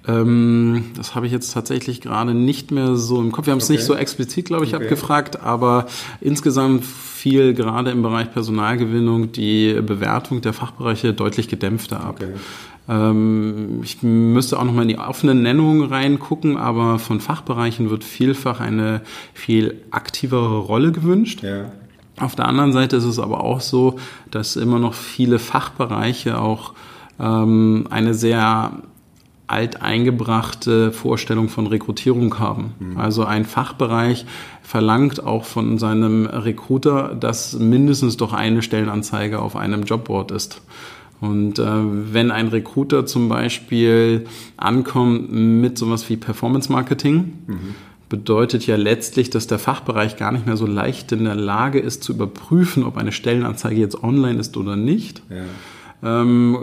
[0.07, 3.47] Ähm, das habe ich jetzt tatsächlich gerade nicht mehr so im Kopf.
[3.47, 3.75] Wir haben es okay.
[3.75, 4.85] nicht so explizit, glaube ich, okay.
[4.85, 5.87] abgefragt, aber
[6.21, 6.85] insgesamt
[7.25, 12.17] fiel gerade im Bereich Personalgewinnung die Bewertung der Fachbereiche deutlich gedämpfter ab.
[12.21, 12.35] Okay.
[12.87, 18.05] Ähm, ich müsste auch noch mal in die offenen Nennungen reingucken, aber von Fachbereichen wird
[18.05, 19.01] vielfach eine
[19.33, 21.43] viel aktivere Rolle gewünscht.
[21.43, 21.73] Ja.
[22.21, 23.99] Auf der anderen Seite ist es aber auch so,
[24.31, 26.75] dass immer noch viele Fachbereiche auch
[27.19, 28.83] ähm, eine sehr
[29.47, 32.75] alteingebrachte Vorstellung von Rekrutierung haben.
[32.79, 32.99] Mhm.
[32.99, 34.27] Also ein Fachbereich
[34.65, 40.63] verlangt auch von seinem Recruiter, dass mindestens doch eine Stellenanzeige auf einem Jobboard ist.
[41.21, 47.75] Und äh, wenn ein Recruiter zum Beispiel ankommt mit sowas wie Performance Marketing, mhm.
[48.09, 52.03] bedeutet ja letztlich, dass der Fachbereich gar nicht mehr so leicht in der Lage ist
[52.03, 55.23] zu überprüfen, ob eine Stellenanzeige jetzt online ist oder nicht.
[55.29, 55.45] Ja
[56.05, 56.59] ähm,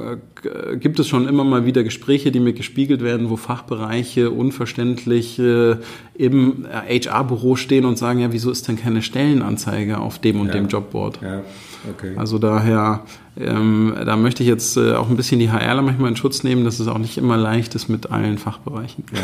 [0.80, 5.78] gibt es schon immer mal wieder Gespräche, die mir gespiegelt werden, wo Fachbereiche unverständlich äh,
[6.14, 10.54] im HR-Büro stehen und sagen, ja, wieso ist denn keine Stellenanzeige auf dem und ja.
[10.54, 11.20] dem Jobboard?
[11.22, 11.42] Ja.
[11.90, 12.14] Okay.
[12.16, 13.04] Also daher,
[13.40, 16.64] ähm, da möchte ich jetzt äh, auch ein bisschen die HRler manchmal in Schutz nehmen,
[16.64, 19.04] dass es auch nicht immer leicht ist mit allen Fachbereichen.
[19.14, 19.20] Ja.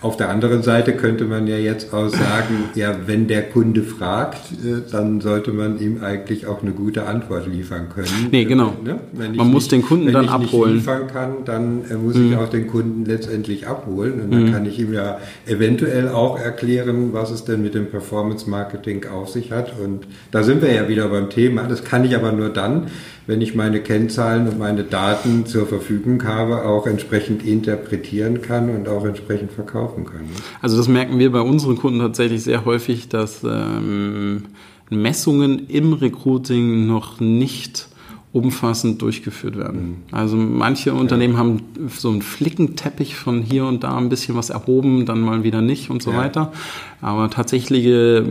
[0.00, 4.52] Auf der anderen Seite könnte man ja jetzt auch sagen, ja, wenn der Kunde fragt,
[4.52, 8.28] äh, dann sollte man ihm eigentlich auch eine gute Antwort liefern können.
[8.30, 8.74] Nee, genau.
[8.84, 9.00] Ne?
[9.34, 10.42] Man muss den Kunden dann abholen.
[10.42, 12.32] Wenn ich nicht liefern kann, dann äh, muss mhm.
[12.32, 14.52] ich auch den Kunden letztendlich abholen und dann mhm.
[14.52, 19.30] kann ich ihm ja eventuell auch erklären, was es denn mit dem Performance Marketing auf
[19.30, 21.62] sich hat und da sind wir ja wieder beim Thema.
[21.62, 22.88] Das kann kann ich aber nur dann,
[23.28, 28.88] wenn ich meine Kennzahlen und meine Daten zur Verfügung habe, auch entsprechend interpretieren kann und
[28.88, 30.22] auch entsprechend verkaufen kann.
[30.62, 34.44] Also das merken wir bei unseren Kunden tatsächlich sehr häufig, dass ähm,
[34.88, 37.88] Messungen im Recruiting noch nicht
[38.34, 39.80] umfassend durchgeführt werden.
[39.80, 39.96] Mhm.
[40.10, 45.06] Also manche Unternehmen haben so einen Flickenteppich von hier und da ein bisschen was erhoben,
[45.06, 46.16] dann mal wieder nicht und so ja.
[46.16, 46.52] weiter.
[47.00, 48.26] Aber tatsächliche,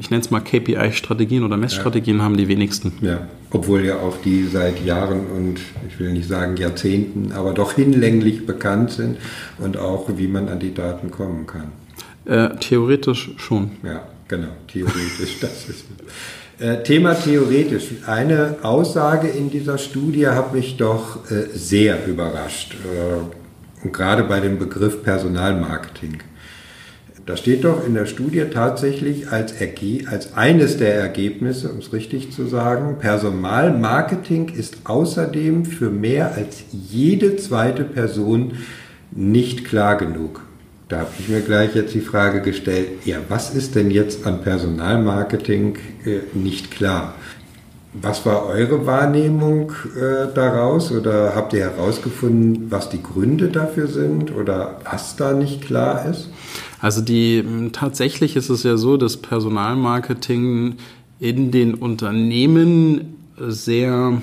[0.00, 2.24] ich nenne es mal KPI-Strategien oder Messstrategien ja.
[2.24, 2.94] haben die wenigsten.
[3.02, 7.74] Ja, obwohl ja auch die seit Jahren und ich will nicht sagen Jahrzehnten, aber doch
[7.74, 9.18] hinlänglich bekannt sind
[9.58, 11.72] und auch wie man an die Daten kommen kann.
[12.24, 13.72] Äh, theoretisch schon.
[13.82, 15.84] Ja, genau, theoretisch, das ist.
[16.58, 17.88] Äh, Thema theoretisch.
[18.06, 22.74] Eine Aussage in dieser Studie hat mich doch äh, sehr überrascht.
[22.74, 26.18] Äh, gerade bei dem Begriff Personalmarketing.
[27.24, 31.92] Da steht doch in der Studie tatsächlich als, Erge als eines der Ergebnisse, um es
[31.92, 38.54] richtig zu sagen, Personalmarketing ist außerdem für mehr als jede zweite Person
[39.12, 40.42] nicht klar genug.
[40.92, 44.42] Da habe ich mir gleich jetzt die Frage gestellt, ja, was ist denn jetzt an
[44.42, 47.14] Personalmarketing äh, nicht klar?
[47.94, 54.36] Was war eure Wahrnehmung äh, daraus oder habt ihr herausgefunden, was die Gründe dafür sind
[54.36, 56.28] oder was da nicht klar ist?
[56.78, 60.74] Also die tatsächlich ist es ja so, dass Personalmarketing
[61.18, 64.20] in den Unternehmen sehr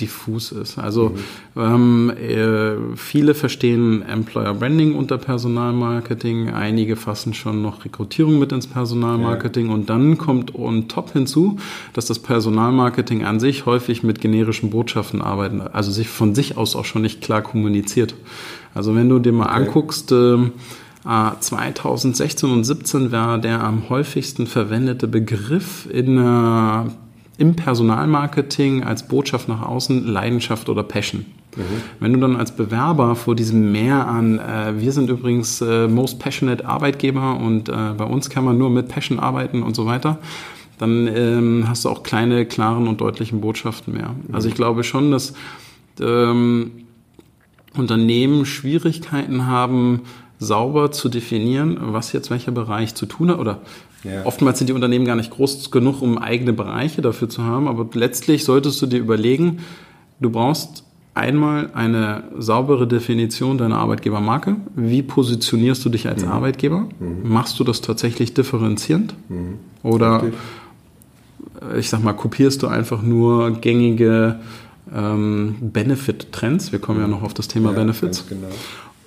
[0.00, 0.78] diffus ist.
[0.78, 1.14] Also
[1.54, 1.60] mhm.
[1.60, 8.66] ähm, äh, viele verstehen Employer Branding unter Personalmarketing, einige fassen schon noch Rekrutierung mit ins
[8.66, 9.74] Personalmarketing ja.
[9.74, 11.58] und dann kommt on top hinzu,
[11.92, 16.74] dass das Personalmarketing an sich häufig mit generischen Botschaften arbeitet, also sich von sich aus
[16.74, 18.14] auch schon nicht klar kommuniziert.
[18.74, 19.66] Also wenn du dir mal okay.
[19.66, 20.38] anguckst, äh,
[21.38, 26.90] 2016 und 17 war der am häufigsten verwendete Begriff in, äh,
[27.36, 31.26] im Personalmarketing als Botschaft nach außen Leidenschaft oder Passion.
[31.56, 31.62] Mhm.
[32.00, 36.18] Wenn du dann als Bewerber vor diesem Mehr an, äh, wir sind übrigens äh, most
[36.18, 40.18] passionate Arbeitgeber und äh, bei uns kann man nur mit Passion arbeiten und so weiter,
[40.78, 44.10] dann ähm, hast du auch kleine, klaren und deutlichen Botschaften mehr.
[44.10, 44.34] Mhm.
[44.34, 45.34] Also ich glaube schon, dass
[46.00, 46.72] ähm,
[47.76, 50.02] Unternehmen Schwierigkeiten haben,
[50.38, 53.38] sauber zu definieren, was jetzt welcher Bereich zu tun hat.
[53.38, 53.60] Oder
[54.04, 54.24] ja.
[54.24, 57.68] oftmals sind die Unternehmen gar nicht groß genug, um eigene Bereiche dafür zu haben.
[57.68, 59.60] Aber letztlich solltest du dir überlegen,
[60.20, 64.56] du brauchst einmal eine saubere Definition deiner Arbeitgebermarke.
[64.74, 66.30] Wie positionierst du dich als mhm.
[66.32, 66.88] Arbeitgeber?
[66.98, 67.32] Mhm.
[67.32, 69.14] Machst du das tatsächlich differenzierend?
[69.28, 69.58] Mhm.
[69.82, 70.40] Oder Richtig.
[71.78, 74.40] ich sag mal, kopierst du einfach nur gängige
[74.94, 76.72] ähm, Benefit-Trends?
[76.72, 78.26] Wir kommen ja noch auf das Thema ja, Benefits.
[78.28, 78.48] Genau.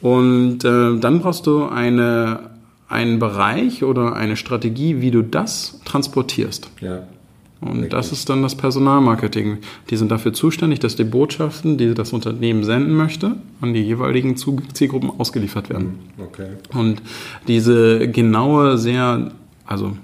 [0.02, 2.52] Und äh, dann brauchst du eine,
[2.89, 6.69] einen Bereich oder eine Strategie, wie du das transportierst.
[6.82, 7.04] Ja.
[7.60, 7.89] Und Richtig.
[7.89, 9.58] das ist dann das Personalmarketing.
[9.89, 14.38] Die sind dafür zuständig, dass die Botschaften, die das Unternehmen senden möchte, an die jeweiligen
[14.38, 15.97] Zielgruppen ausgeliefert werden.
[16.17, 16.47] Hm, okay.
[16.73, 17.02] Und
[17.47, 19.32] diese genaue, sehr,
[19.65, 19.97] also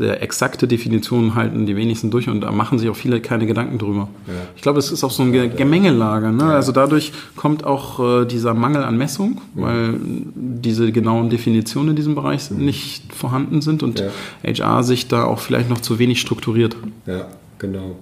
[0.00, 3.76] sehr exakte Definitionen halten die wenigsten durch und da machen sich auch viele keine Gedanken
[3.76, 4.08] drüber.
[4.26, 4.32] Ja.
[4.56, 6.32] Ich glaube, es ist auch so ein Gemengelage.
[6.32, 6.44] Ne?
[6.44, 6.54] Ja.
[6.54, 9.62] Also dadurch kommt auch äh, dieser Mangel an Messung, ja.
[9.62, 12.64] weil diese genauen Definitionen in diesem Bereich mhm.
[12.64, 14.02] nicht vorhanden sind und
[14.42, 16.76] HR sich da auch vielleicht noch zu wenig strukturiert.
[17.04, 17.26] Ja,
[17.58, 17.96] genau,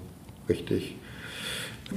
[0.49, 0.95] richtig.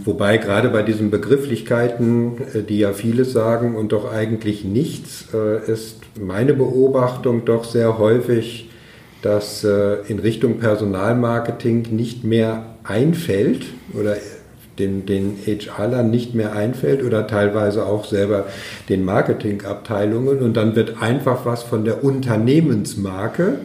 [0.03, 5.71] Wobei gerade bei diesen Begrifflichkeiten, äh, die ja vieles sagen und doch eigentlich nichts, äh,
[5.71, 8.70] ist meine Beobachtung doch sehr häufig,
[9.21, 14.15] dass äh, in Richtung Personalmarketing nicht mehr einfällt oder
[14.79, 18.45] den, den HR-Lern nicht mehr einfällt oder teilweise auch selber
[18.89, 23.59] den Marketingabteilungen und dann wird einfach was von der Unternehmensmarke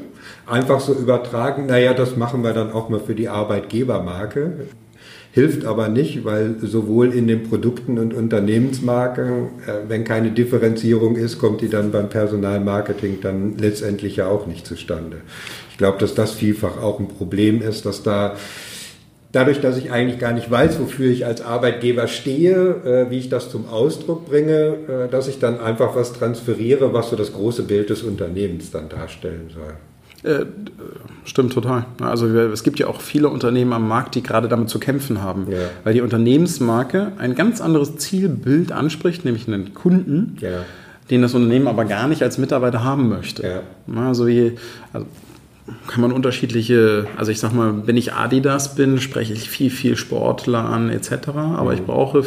[0.46, 4.66] einfach so übertragen, naja, das machen wir dann auch mal für die Arbeitgebermarke.
[5.36, 11.38] Hilft aber nicht, weil sowohl in den Produkten und Unternehmensmarken, äh, wenn keine Differenzierung ist,
[11.38, 15.18] kommt die dann beim Personalmarketing dann letztendlich ja auch nicht zustande.
[15.70, 18.34] Ich glaube, dass das vielfach auch ein Problem ist, dass da
[19.30, 23.28] dadurch, dass ich eigentlich gar nicht weiß, wofür ich als Arbeitgeber stehe, äh, wie ich
[23.28, 27.64] das zum Ausdruck bringe, äh, dass ich dann einfach was transferiere, was so das große
[27.64, 29.74] Bild des Unternehmens dann darstellen soll.
[30.26, 30.44] Äh,
[31.24, 31.86] stimmt total.
[32.00, 35.46] Also es gibt ja auch viele Unternehmen am Markt, die gerade damit zu kämpfen haben,
[35.50, 35.58] ja.
[35.84, 40.64] weil die Unternehmensmarke ein ganz anderes Zielbild anspricht, nämlich einen Kunden, ja.
[41.10, 43.42] den das Unternehmen aber gar nicht als Mitarbeiter haben möchte.
[43.46, 44.00] Ja.
[44.00, 44.56] Also wie,
[44.92, 45.06] also
[45.88, 49.96] kann man unterschiedliche, also ich sag mal, wenn ich Adidas bin, spreche ich viel, viel
[49.96, 51.28] Sportler an etc.
[51.28, 51.78] Aber mhm.
[51.78, 52.24] ich brauche,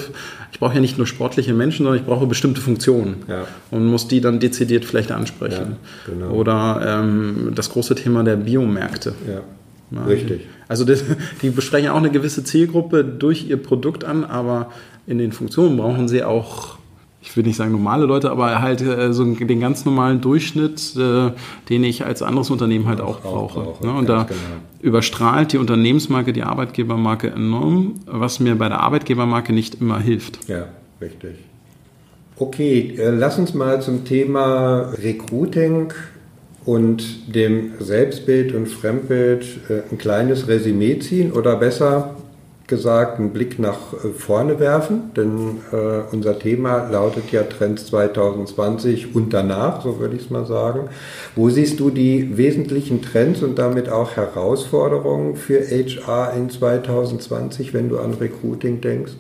[0.52, 3.46] ich brauche ja nicht nur sportliche Menschen, sondern ich brauche bestimmte Funktionen ja.
[3.72, 5.78] und muss die dann dezidiert vielleicht ansprechen.
[6.08, 6.32] Ja, genau.
[6.32, 9.14] Oder ähm, das große Thema der Biomärkte.
[9.28, 10.48] Ja, richtig.
[10.68, 11.04] Also das,
[11.42, 14.72] die besprechen auch eine gewisse Zielgruppe durch ihr Produkt an, aber
[15.08, 16.79] in den Funktionen brauchen sie auch
[17.22, 21.32] ich will nicht sagen normale Leute, aber halt äh, so den ganz normalen Durchschnitt, äh,
[21.70, 23.62] den ich als anderes Unternehmen halt auch, auch brauche.
[23.62, 23.86] brauche.
[23.86, 23.94] Ne?
[23.94, 24.40] Und da genau.
[24.80, 30.48] überstrahlt die Unternehmensmarke die Arbeitgebermarke enorm, was mir bei der Arbeitgebermarke nicht immer hilft.
[30.48, 30.66] Ja,
[31.02, 31.36] richtig.
[32.38, 35.92] Okay, äh, lass uns mal zum Thema Recruiting
[36.64, 42.16] und dem Selbstbild und Fremdbild äh, ein kleines Resümee ziehen oder besser
[42.70, 49.14] gesagt einen Blick nach äh, vorne werfen, denn äh, unser Thema lautet ja Trends 2020
[49.14, 50.88] und danach, so würde ich es mal sagen.
[51.36, 57.90] Wo siehst du die wesentlichen Trends und damit auch Herausforderungen für HR in 2020, wenn
[57.90, 59.14] du an Recruiting denkst?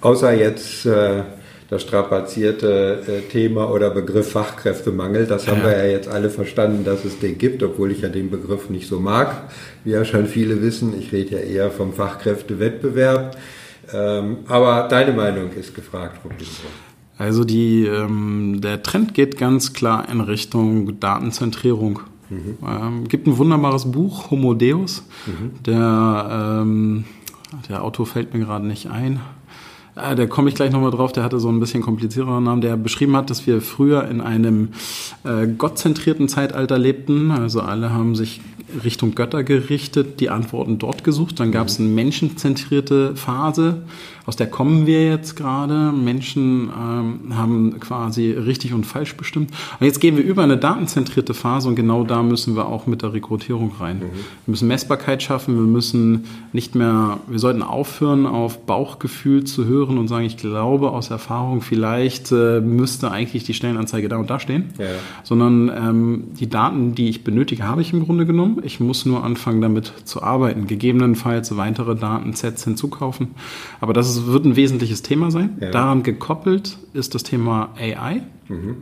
[0.00, 1.22] Außer jetzt äh,
[1.68, 5.26] das strapazierte äh, Thema oder Begriff Fachkräftemangel.
[5.26, 5.66] Das haben ja.
[5.66, 8.88] wir ja jetzt alle verstanden, dass es den gibt, obwohl ich ja den Begriff nicht
[8.88, 9.50] so mag.
[9.84, 13.36] Wie ja schon viele wissen, ich rede ja eher vom Fachkräftewettbewerb.
[13.92, 16.20] Ähm, aber deine Meinung ist gefragt,
[17.18, 22.00] Also die, ähm, der Trend geht ganz klar in Richtung Datenzentrierung.
[22.30, 22.58] Mhm.
[22.66, 25.04] Ähm, gibt ein wunderbares Buch, Homo Deus.
[25.26, 25.62] Mhm.
[25.64, 27.04] Der, ähm,
[27.68, 29.20] der Autor fällt mir gerade nicht ein.
[30.00, 32.76] Ah, da komme ich gleich nochmal drauf, der hatte so ein bisschen komplizierteren Namen, der
[32.76, 34.68] beschrieben hat, dass wir früher in einem
[35.24, 37.32] äh, gottzentrierten Zeitalter lebten.
[37.32, 38.40] Also alle haben sich
[38.84, 41.40] Richtung Götter gerichtet, die Antworten dort gesucht.
[41.40, 43.82] Dann gab es eine menschenzentrierte Phase
[44.28, 45.90] aus der kommen wir jetzt gerade.
[45.90, 49.50] Menschen ähm, haben quasi richtig und falsch bestimmt.
[49.80, 53.00] Und jetzt gehen wir über eine datenzentrierte Phase und genau da müssen wir auch mit
[53.00, 53.96] der Rekrutierung rein.
[53.96, 54.02] Mhm.
[54.02, 59.96] Wir müssen Messbarkeit schaffen, wir müssen nicht mehr, wir sollten aufhören, auf Bauchgefühl zu hören
[59.96, 64.40] und sagen, ich glaube aus Erfahrung, vielleicht äh, müsste eigentlich die Stellenanzeige da und da
[64.40, 64.88] stehen, ja.
[65.24, 68.60] sondern ähm, die Daten, die ich benötige, habe ich im Grunde genommen.
[68.62, 73.28] Ich muss nur anfangen, damit zu arbeiten, gegebenenfalls weitere Datensets hinzukaufen.
[73.80, 75.58] Aber das ist, wird ein wesentliches Thema sein.
[75.60, 75.70] Ja.
[75.70, 78.22] Daran gekoppelt ist das Thema AI.
[78.48, 78.76] Mhm.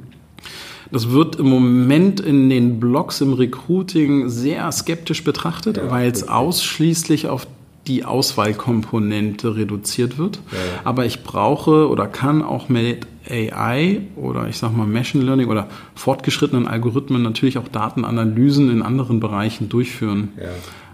[0.91, 6.29] Das wird im Moment in den Blogs im Recruiting sehr skeptisch betrachtet, ja, weil es
[6.29, 7.47] ausschließlich auf
[7.87, 10.41] die Auswahlkomponente reduziert wird.
[10.53, 10.59] Ja.
[10.85, 15.69] Aber ich brauche oder kann auch mit AI oder ich sag mal Machine Learning oder
[15.95, 20.29] fortgeschrittenen Algorithmen natürlich auch Datenanalysen in anderen Bereichen durchführen.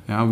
[0.08, 0.28] Ja.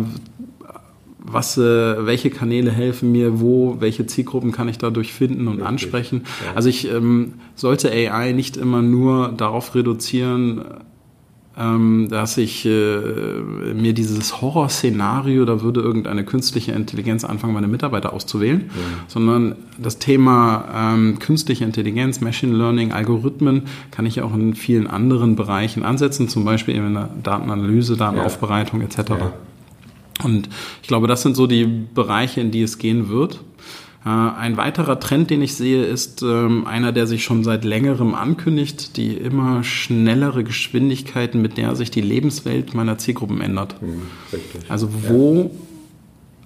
[1.31, 5.67] Was, äh, welche Kanäle helfen mir, wo, welche Zielgruppen kann ich dadurch finden und Richtig.
[5.67, 6.21] ansprechen.
[6.45, 6.53] Ja.
[6.55, 10.61] Also ich ähm, sollte AI nicht immer nur darauf reduzieren,
[11.57, 12.69] ähm, dass ich äh,
[13.73, 19.05] mir dieses Horrorszenario, da würde irgendeine künstliche Intelligenz anfangen, meine Mitarbeiter auszuwählen, ja.
[19.07, 25.35] sondern das Thema ähm, künstliche Intelligenz, Machine Learning, Algorithmen kann ich auch in vielen anderen
[25.35, 28.85] Bereichen ansetzen, zum Beispiel in der Datenanalyse, Datenaufbereitung ja.
[28.85, 29.09] etc.
[29.09, 29.33] Ja.
[30.23, 30.49] Und
[30.81, 33.41] ich glaube, das sind so die Bereiche, in die es gehen wird.
[34.05, 38.15] Äh, ein weiterer Trend, den ich sehe, ist ähm, einer, der sich schon seit längerem
[38.15, 43.81] ankündigt, die immer schnellere Geschwindigkeiten, mit der sich die Lebenswelt meiner Zielgruppen ändert.
[43.81, 44.01] Mhm,
[44.69, 45.49] also wo, ja.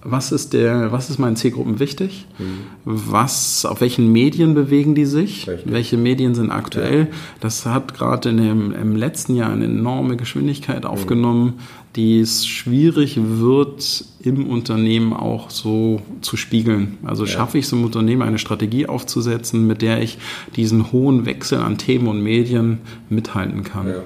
[0.04, 2.26] was ist der, was ist meinen Zielgruppen wichtig?
[2.38, 2.58] Mhm.
[2.84, 5.48] Was, auf welchen Medien bewegen die sich?
[5.48, 5.72] Richtig.
[5.72, 7.08] Welche Medien sind aktuell?
[7.10, 7.16] Ja.
[7.40, 10.90] Das hat gerade im letzten Jahr eine enorme Geschwindigkeit mhm.
[10.90, 11.44] aufgenommen.
[11.56, 16.98] Mhm die es schwierig wird, im Unternehmen auch so zu spiegeln.
[17.04, 17.30] Also ja.
[17.30, 20.18] schaffe ich es im Unternehmen eine Strategie aufzusetzen, mit der ich
[20.56, 22.78] diesen hohen Wechsel an Themen und Medien
[23.08, 23.88] mithalten kann.
[23.88, 24.02] Ja.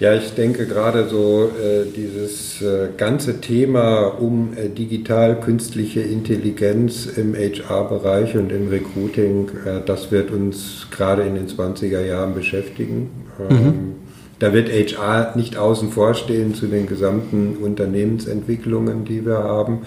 [0.00, 7.06] Ja, ich denke gerade so äh, dieses äh, ganze Thema um äh, digital künstliche Intelligenz
[7.06, 13.10] im HR-Bereich und im Recruiting, äh, das wird uns gerade in den 20er Jahren beschäftigen.
[13.48, 13.94] Mhm.
[14.38, 19.82] Da wird HR nicht außen vor stehen zu den gesamten Unternehmensentwicklungen, die wir haben.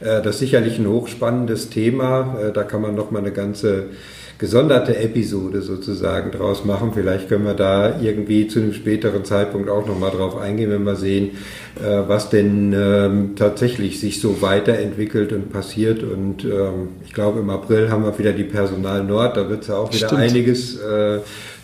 [0.00, 2.36] Äh, das ist sicherlich ein hochspannendes Thema.
[2.40, 3.86] Äh, da kann man noch mal eine ganze
[4.38, 6.92] gesonderte Episode sozusagen draus machen.
[6.94, 10.84] Vielleicht können wir da irgendwie zu einem späteren Zeitpunkt auch noch mal drauf eingehen, wenn
[10.84, 11.38] wir sehen,
[11.80, 16.02] äh, was denn ähm, tatsächlich sich so weiterentwickelt und passiert.
[16.02, 19.36] Und ähm, ich glaube, im April haben wir wieder die Personal Nord.
[19.36, 20.20] Da wird es ja auch wieder Stimmt.
[20.20, 20.78] einiges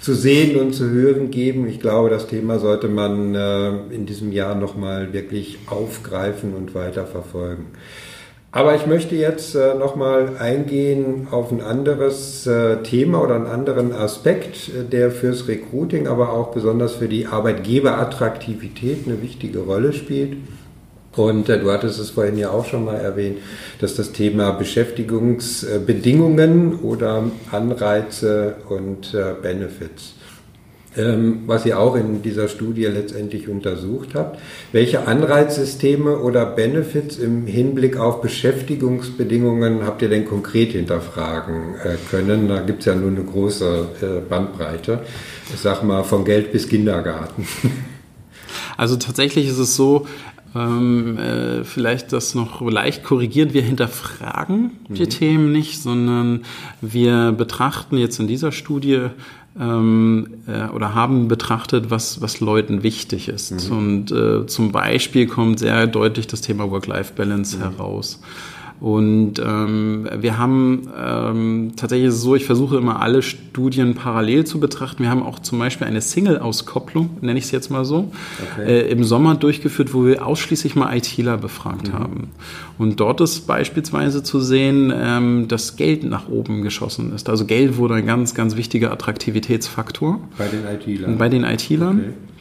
[0.02, 1.68] zu sehen und zu hören geben.
[1.68, 7.66] Ich glaube, das Thema sollte man äh, in diesem Jahr nochmal wirklich aufgreifen und weiterverfolgen.
[8.54, 13.94] Aber ich möchte jetzt äh, nochmal eingehen auf ein anderes äh, Thema oder einen anderen
[13.94, 20.36] Aspekt, äh, der fürs Recruiting, aber auch besonders für die Arbeitgeberattraktivität eine wichtige Rolle spielt.
[21.16, 23.38] Und äh, du hattest es vorhin ja auch schon mal erwähnt,
[23.80, 30.16] dass das Thema Beschäftigungsbedingungen oder Anreize und äh, Benefits,
[30.94, 34.38] was ihr auch in dieser Studie letztendlich untersucht habt.
[34.72, 42.48] Welche Anreizsysteme oder Benefits im Hinblick auf Beschäftigungsbedingungen habt ihr denn konkret hinterfragen äh, können?
[42.48, 45.00] Da gibt es ja nur eine große Bandbreite.
[45.52, 47.46] Ich sag mal von Geld bis Kindergarten.
[48.76, 50.07] Also tatsächlich ist es so,
[50.55, 53.55] ähm, äh, vielleicht das noch leicht korrigieren.
[53.55, 54.94] Wir hinterfragen mhm.
[54.94, 56.44] die Themen nicht, sondern
[56.81, 59.09] wir betrachten jetzt in dieser Studie
[59.58, 63.70] ähm, äh, oder haben betrachtet, was, was Leuten wichtig ist.
[63.70, 63.76] Mhm.
[63.76, 67.60] Und äh, zum Beispiel kommt sehr deutlich das Thema Work-Life-Balance mhm.
[67.62, 68.20] heraus.
[68.80, 75.02] Und ähm, wir haben ähm, tatsächlich so, ich versuche immer alle Studien parallel zu betrachten.
[75.02, 78.11] Wir haben auch zum Beispiel eine Single-Auskopplung, nenne ich es jetzt mal so,
[78.54, 78.66] okay.
[78.66, 81.92] äh, im Sommer durchgeführt, wo wir ausschließlich mal ITler befragt mhm.
[81.92, 82.30] haben.
[82.78, 87.28] Und dort ist beispielsweise zu sehen, ähm, dass Geld nach oben geschossen ist.
[87.28, 90.20] Also Geld wurde ein ganz, ganz wichtiger Attraktivitätsfaktor.
[90.38, 91.18] Bei den ITlern.
[91.18, 91.98] Bei den ITlern.
[91.98, 92.31] Okay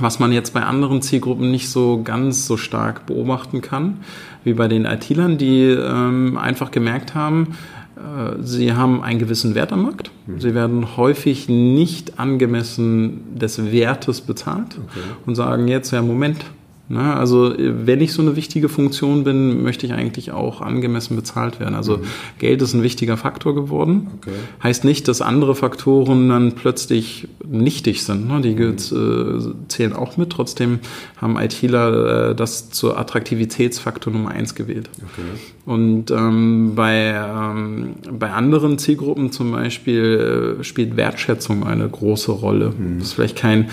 [0.00, 3.98] was man jetzt bei anderen Zielgruppen nicht so ganz so stark beobachten kann,
[4.44, 7.56] wie bei den IT-Lern, die ähm, einfach gemerkt haben,
[7.96, 10.10] äh, sie haben einen gewissen Wert am Markt.
[10.26, 10.40] Mhm.
[10.40, 15.00] Sie werden häufig nicht angemessen des Wertes bezahlt okay.
[15.26, 16.44] und sagen jetzt, ja Moment,
[16.88, 17.14] Ne?
[17.14, 21.74] Also wenn ich so eine wichtige Funktion bin, möchte ich eigentlich auch angemessen bezahlt werden.
[21.74, 22.02] Also mhm.
[22.38, 24.08] Geld ist ein wichtiger Faktor geworden.
[24.18, 24.36] Okay.
[24.62, 28.28] Heißt nicht, dass andere Faktoren dann plötzlich nichtig sind.
[28.28, 28.40] Ne?
[28.40, 28.76] Die mhm.
[28.76, 30.30] äh, zählen auch mit.
[30.30, 30.78] Trotzdem
[31.18, 34.88] haben ITler äh, das zur Attraktivitätsfaktor Nummer eins gewählt.
[34.96, 35.38] Okay.
[35.66, 42.72] Und ähm, bei, ähm, bei anderen Zielgruppen zum Beispiel äh, spielt Wertschätzung eine große Rolle.
[42.78, 42.98] Mhm.
[42.98, 43.68] Das ist vielleicht kein,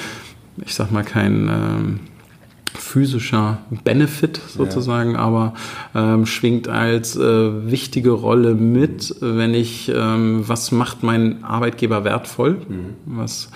[0.66, 2.00] ich sag mal, kein ähm,
[2.78, 5.20] physischer Benefit sozusagen, ja.
[5.20, 5.54] aber
[5.94, 12.58] ähm, schwingt als äh, wichtige Rolle mit, wenn ich, ähm, was macht mein Arbeitgeber wertvoll,
[12.68, 12.96] mhm.
[13.06, 13.50] was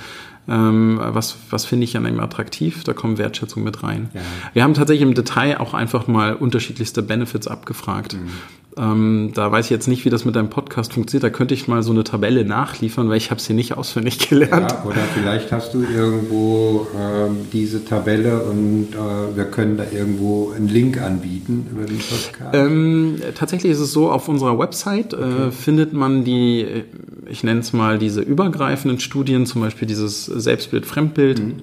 [0.49, 4.09] ähm, was, was finde ich an einem attraktiv, da kommt Wertschätzung mit rein.
[4.13, 4.21] Ja.
[4.53, 8.13] Wir haben tatsächlich im Detail auch einfach mal unterschiedlichste Benefits abgefragt.
[8.13, 8.29] Mhm.
[8.77, 11.23] Ähm, da weiß ich jetzt nicht, wie das mit deinem Podcast funktioniert.
[11.23, 14.71] Da könnte ich mal so eine Tabelle nachliefern, weil ich habe sie nicht auswendig gelernt.
[14.71, 20.51] Ja, oder vielleicht hast du irgendwo ähm, diese Tabelle und äh, wir können da irgendwo
[20.55, 22.53] einen Link anbieten über den Podcast.
[22.53, 25.47] Ähm, tatsächlich ist es so, auf unserer Website äh, okay.
[25.47, 26.83] äh, findet man die,
[27.27, 31.39] ich nenne es mal diese übergreifenden Studien, zum Beispiel dieses Selbstbild, Fremdbild.
[31.39, 31.61] Mhm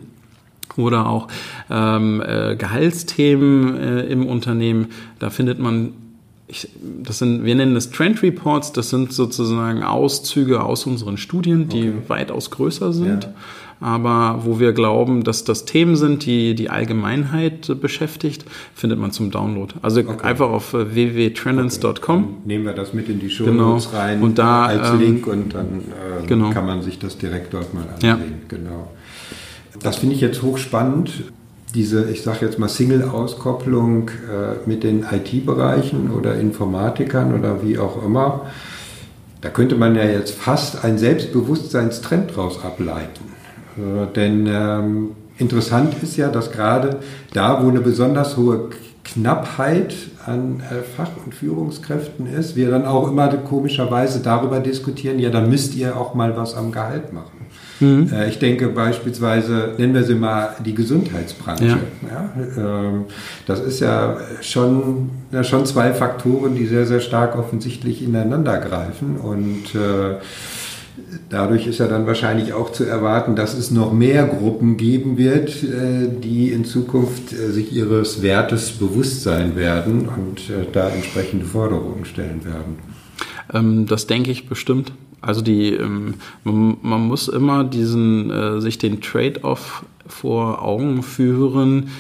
[0.76, 1.28] oder auch
[1.70, 4.88] ähm, äh, Gehaltsthemen äh, im Unternehmen.
[5.18, 5.94] Da findet man
[6.48, 6.68] ich,
[7.02, 11.88] das sind, wir nennen das Trend Reports, das sind sozusagen Auszüge aus unseren Studien, die
[11.88, 12.02] okay.
[12.06, 13.32] weitaus größer sind, ja.
[13.80, 18.44] aber wo wir glauben, dass das Themen sind, die die Allgemeinheit beschäftigt,
[18.74, 19.74] findet man zum Download.
[19.82, 20.22] Also okay.
[20.22, 22.24] einfach auf äh, www.trendance.com.
[22.24, 22.34] Okay.
[22.44, 23.78] Nehmen wir das mit in die Show genau.
[23.92, 26.50] rein und da, als ähm, Link und dann äh, genau.
[26.50, 28.08] kann man sich das direkt dort mal ansehen.
[28.08, 28.18] Ja.
[28.48, 28.90] Genau.
[29.82, 31.24] Das finde ich jetzt hochspannend
[31.76, 38.02] diese, ich sage jetzt mal, Single-Auskopplung äh, mit den IT-Bereichen oder Informatikern oder wie auch
[38.02, 38.46] immer,
[39.42, 43.24] da könnte man ja jetzt fast einen Selbstbewusstseinstrend daraus ableiten.
[43.76, 47.00] Äh, denn ähm, interessant ist ja, dass gerade
[47.34, 48.70] da, wo eine besonders hohe
[49.04, 55.28] Knappheit an äh, Fach- und Führungskräften ist, wir dann auch immer komischerweise darüber diskutieren, ja,
[55.28, 57.35] da müsst ihr auch mal was am Gehalt machen.
[57.80, 58.10] Mhm.
[58.12, 61.64] Äh, ich denke beispielsweise, nennen wir sie mal die Gesundheitsbranche.
[61.64, 61.78] Ja.
[62.08, 63.04] Ja, ähm,
[63.46, 69.16] das ist ja schon, ja, schon zwei Faktoren, die sehr, sehr stark offensichtlich ineinander greifen
[69.16, 70.16] und äh,
[71.28, 75.62] Dadurch ist ja dann wahrscheinlich auch zu erwarten, dass es noch mehr Gruppen geben wird,
[75.62, 80.40] äh, die in Zukunft sich ihres Wertes bewusst sein werden und
[80.72, 82.78] da entsprechende Forderungen stellen werden.
[83.52, 84.92] Ähm, das denke ich bestimmt.
[85.20, 86.14] Also die, ähm,
[86.44, 91.90] man, man, muss immer diesen, äh, sich den Trade-off vor Augen führen.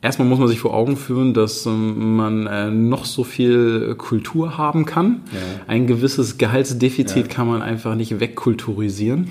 [0.00, 4.56] Erstmal muss man sich vor Augen führen, dass ähm, man äh, noch so viel Kultur
[4.56, 5.22] haben kann.
[5.32, 5.40] Ja.
[5.66, 7.34] Ein gewisses Gehaltsdefizit ja.
[7.34, 9.28] kann man einfach nicht wegkulturisieren,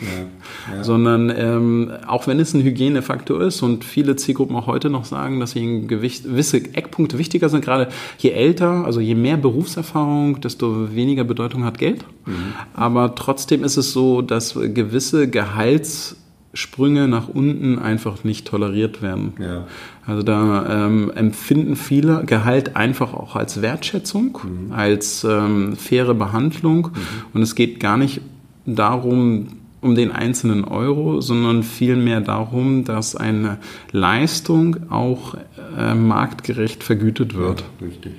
[0.70, 0.84] ja.
[0.84, 5.40] sondern ähm, auch wenn es ein Hygienefaktor ist und viele Zielgruppen auch heute noch sagen,
[5.40, 7.88] dass Gewicht, gewisse Eckpunkte wichtiger sind, gerade
[8.18, 12.04] je älter, also je mehr Berufserfahrung, desto weniger Bedeutung hat Geld.
[12.26, 12.54] Mhm.
[12.74, 16.18] Aber trotzdem ist es so, dass gewisse Gehalts
[16.58, 19.34] Sprünge nach unten einfach nicht toleriert werden.
[19.40, 19.68] Ja.
[20.08, 24.72] Also da ähm, empfinden viele Gehalt einfach auch als Wertschätzung, mhm.
[24.72, 26.92] als ähm, faire Behandlung.
[26.94, 27.00] Mhm.
[27.34, 28.22] Und es geht gar nicht
[28.66, 29.48] darum,
[29.82, 33.58] um den einzelnen Euro, sondern vielmehr darum, dass eine
[33.92, 35.36] Leistung auch
[35.78, 37.66] äh, marktgerecht vergütet wird.
[37.82, 38.14] Ja, richtig.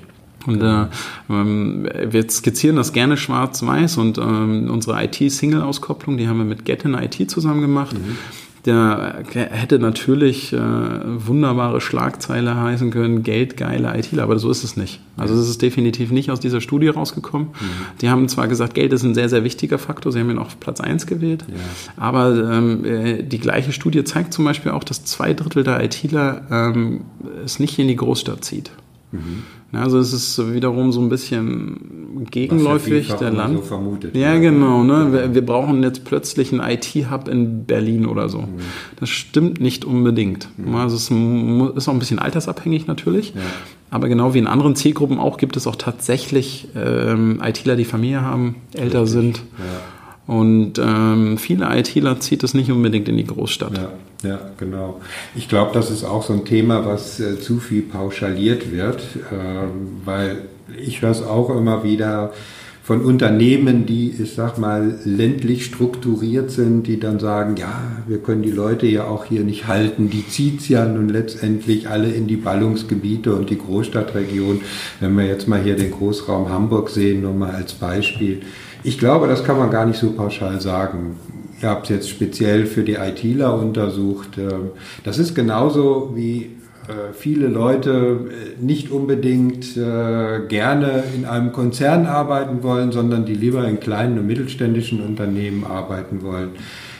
[0.45, 0.85] Und äh,
[1.29, 6.85] ähm, wir skizzieren das gerne schwarz-weiß und ähm, unsere IT-Single-Auskopplung, die haben wir mit Get
[6.85, 7.97] in IT zusammen gemacht.
[7.97, 8.17] Mhm.
[8.65, 14.99] Der hätte natürlich äh, wunderbare Schlagzeile heißen können, geldgeile ITler, aber so ist es nicht.
[15.15, 17.49] Also es ist definitiv nicht aus dieser Studie rausgekommen.
[17.49, 17.99] Mhm.
[18.01, 20.59] Die haben zwar gesagt, Geld ist ein sehr, sehr wichtiger Faktor, sie haben ihn auf
[20.59, 21.55] Platz 1 gewählt, ja.
[21.95, 26.41] aber ähm, äh, die gleiche Studie zeigt zum Beispiel auch, dass zwei Drittel der ITler
[26.51, 27.01] ähm,
[27.45, 28.71] es nicht in die Großstadt zieht.
[29.11, 29.43] Mhm.
[29.71, 33.57] Also es ist wiederum so ein bisschen gegenläufig der Land.
[33.57, 34.83] So vermutet, ja, ja, genau.
[34.83, 35.13] Ne?
[35.13, 38.39] Wir, wir, brauchen jetzt plötzlich einen IT-Hub in Berlin oder so.
[38.39, 38.59] Mhm.
[38.99, 40.49] Das stimmt nicht unbedingt.
[40.57, 40.75] Mhm.
[40.75, 41.03] Also es
[41.77, 43.35] ist auch ein bisschen altersabhängig natürlich.
[43.35, 43.41] Ja.
[43.91, 48.21] Aber genau wie in anderen Zielgruppen auch gibt es auch tatsächlich ähm, ITler, die Familie
[48.21, 49.21] haben, älter Richtig.
[49.21, 49.37] sind.
[49.37, 49.98] Ja.
[50.29, 53.75] Und ähm, viele ITler zieht es nicht unbedingt in die Großstadt.
[53.75, 55.01] Ja, ja genau.
[55.33, 59.01] Ich glaube, das ist auch so ein Thema, was äh, zu viel pauschaliert wird,
[59.31, 60.43] äh, weil
[60.85, 62.31] ich höre es auch immer wieder
[62.83, 68.43] von Unternehmen, die, ich sag mal, ländlich strukturiert sind, die dann sagen, ja, wir können
[68.43, 72.27] die Leute ja auch hier nicht halten, die zieht es ja nun letztendlich alle in
[72.27, 74.61] die Ballungsgebiete und die Großstadtregion.
[74.99, 78.41] Wenn wir jetzt mal hier den Großraum Hamburg sehen, nur mal als Beispiel,
[78.83, 81.17] ich glaube, das kann man gar nicht so pauschal sagen.
[81.61, 84.37] Ihr habt es jetzt speziell für die ITler untersucht.
[84.37, 84.71] Ähm,
[85.03, 86.51] das ist genauso wie
[86.89, 93.35] äh, viele Leute äh, nicht unbedingt äh, gerne in einem Konzern arbeiten wollen, sondern die
[93.35, 96.51] lieber in kleinen und mittelständischen Unternehmen arbeiten wollen.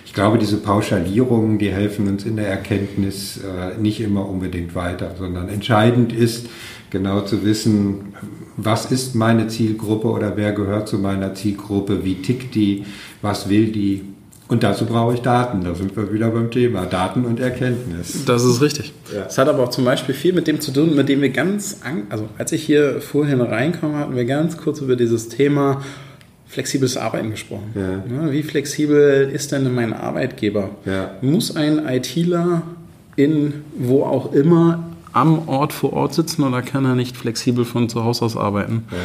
[0.05, 3.39] Ich glaube, diese Pauschalierungen, die helfen uns in der Erkenntnis
[3.79, 6.47] nicht immer unbedingt weiter, sondern entscheidend ist,
[6.89, 8.15] genau zu wissen,
[8.63, 12.85] was ist meine Zielgruppe oder wer gehört zu meiner Zielgruppe, wie tickt die,
[13.21, 14.03] was will die.
[14.47, 15.63] Und dazu brauche ich Daten.
[15.63, 18.25] Da sind wir wieder beim Thema Daten und Erkenntnis.
[18.25, 18.93] Das ist richtig.
[19.27, 19.41] Es ja.
[19.43, 22.27] hat aber auch zum Beispiel viel mit dem zu tun, mit dem wir ganz, also
[22.37, 25.83] als ich hier vorhin reinkam, hatten wir ganz kurz über dieses Thema
[26.47, 27.75] flexibles Arbeiten gesprochen.
[27.75, 28.31] Ja.
[28.31, 30.71] Wie flexibel ist denn mein Arbeitgeber?
[30.83, 31.11] Ja.
[31.21, 32.63] Muss ein ITler
[33.15, 37.89] in wo auch immer am Ort vor Ort sitzen oder kann er nicht flexibel von
[37.89, 38.83] zu Hause aus arbeiten?
[38.91, 38.97] Ja.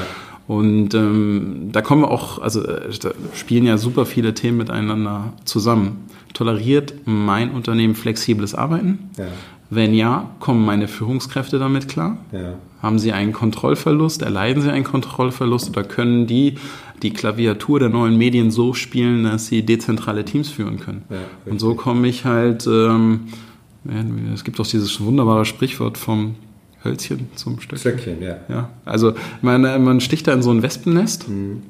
[0.46, 5.32] Und ähm, da kommen wir auch, also äh, da spielen ja super viele Themen miteinander
[5.44, 6.04] zusammen.
[6.34, 9.10] Toleriert mein Unternehmen flexibles Arbeiten?
[9.16, 9.24] Ja.
[9.70, 12.18] Wenn ja, kommen meine Führungskräfte damit klar?
[12.32, 12.54] Ja.
[12.82, 14.20] Haben sie einen Kontrollverlust?
[14.20, 15.70] Erleiden sie einen Kontrollverlust?
[15.70, 16.56] Oder können die
[17.02, 21.04] die Klaviatur der neuen Medien so spielen, dass sie dezentrale Teams führen können?
[21.08, 23.20] Ja, Und so komme ich halt ähm,
[24.32, 26.36] es gibt auch dieses wunderbare Sprichwort vom
[26.82, 27.98] Hölzchen zum Stöckchen.
[27.98, 28.36] Stöckchen, ja.
[28.48, 28.70] ja.
[28.84, 31.28] Also man, man sticht da in so ein Wespennest.
[31.28, 31.62] Mhm.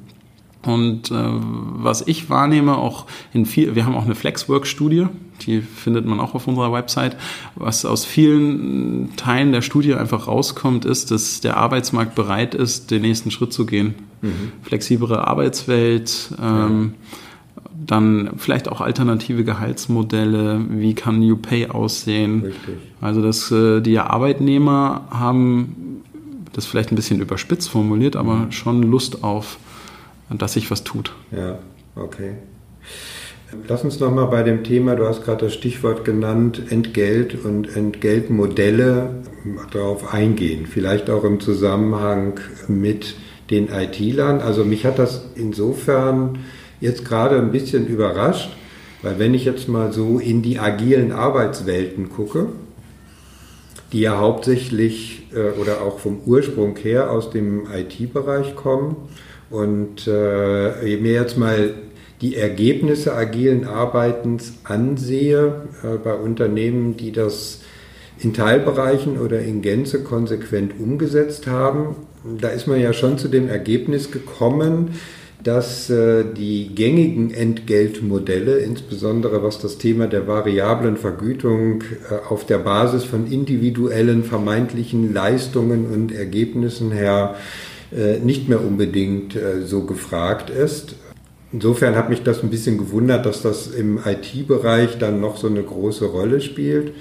[0.63, 5.07] Und äh, was ich wahrnehme, auch in viel, wir haben auch eine Flexwork-Studie,
[5.45, 7.17] die findet man auch auf unserer Website.
[7.53, 13.03] Was aus vielen Teilen der Studie einfach rauskommt, ist, dass der Arbeitsmarkt bereit ist, den
[13.03, 13.93] nächsten Schritt zu gehen.
[14.21, 14.53] Mhm.
[14.63, 17.15] Flexiblere Arbeitswelt, ähm, ja
[17.85, 22.43] dann vielleicht auch alternative Gehaltsmodelle, wie kann New Pay aussehen.
[22.45, 22.75] Richtig.
[23.01, 26.03] Also dass äh, die Arbeitnehmer haben,
[26.53, 28.51] das vielleicht ein bisschen überspitzt formuliert, aber mhm.
[28.51, 29.57] schon Lust auf,
[30.29, 31.13] dass sich was tut.
[31.31, 31.59] Ja,
[31.95, 32.33] okay.
[33.67, 39.23] Lass uns nochmal bei dem Thema, du hast gerade das Stichwort genannt, Entgelt und Entgeltmodelle
[39.71, 40.65] darauf eingehen.
[40.65, 43.15] Vielleicht auch im Zusammenhang mit
[43.49, 44.41] den IT-Lern.
[44.41, 46.39] Also mich hat das insofern
[46.85, 48.49] jetzt gerade ein bisschen überrascht,
[49.01, 52.47] weil wenn ich jetzt mal so in die agilen Arbeitswelten gucke,
[53.91, 58.95] die ja hauptsächlich äh, oder auch vom Ursprung her aus dem IT-Bereich kommen
[59.49, 61.73] und äh, mir jetzt mal
[62.21, 67.61] die Ergebnisse agilen Arbeitens ansehe äh, bei Unternehmen, die das
[68.17, 71.95] in Teilbereichen oder in Gänze konsequent umgesetzt haben,
[72.39, 74.95] da ist man ja schon zu dem Ergebnis gekommen,
[75.45, 82.57] dass äh, die gängigen Entgeltmodelle, insbesondere was das Thema der variablen Vergütung äh, auf der
[82.57, 87.35] Basis von individuellen vermeintlichen Leistungen und Ergebnissen her
[87.95, 90.95] äh, nicht mehr unbedingt so gefragt ist.
[91.53, 95.61] Insofern hat mich das ein bisschen gewundert, dass das im IT-Bereich dann noch so eine
[95.61, 96.91] große Rolle spielt.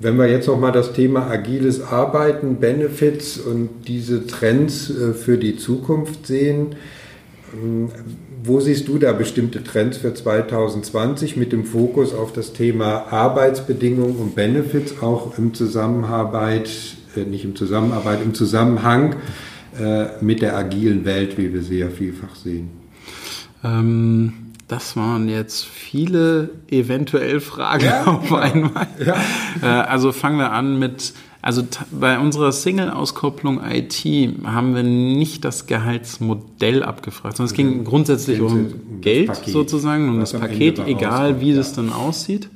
[0.00, 6.26] Wenn wir jetzt nochmal das Thema agiles Arbeiten, Benefits und diese Trends für die Zukunft
[6.26, 6.76] sehen,
[8.44, 14.16] wo siehst du da bestimmte Trends für 2020 mit dem Fokus auf das Thema Arbeitsbedingungen
[14.16, 16.70] und Benefits auch im Zusammenarbeit,
[17.16, 19.16] äh, nicht im Zusammenarbeit, im Zusammenhang
[19.78, 22.70] äh, mit der agilen Welt, wie wir sie ja vielfach sehen?
[23.64, 24.32] Ähm,
[24.68, 28.86] das waren jetzt viele eventuell Fragen ja, auf einmal.
[29.04, 29.16] Ja.
[29.62, 31.14] Äh, also fangen wir an mit
[31.48, 34.04] also bei unserer Single-Auskopplung IT
[34.44, 40.20] haben wir nicht das Gehaltsmodell abgefragt, sondern es ging grundsätzlich um Geld Paket, sozusagen, um
[40.20, 41.60] das Paket, egal wie ja.
[41.60, 42.50] es dann aussieht.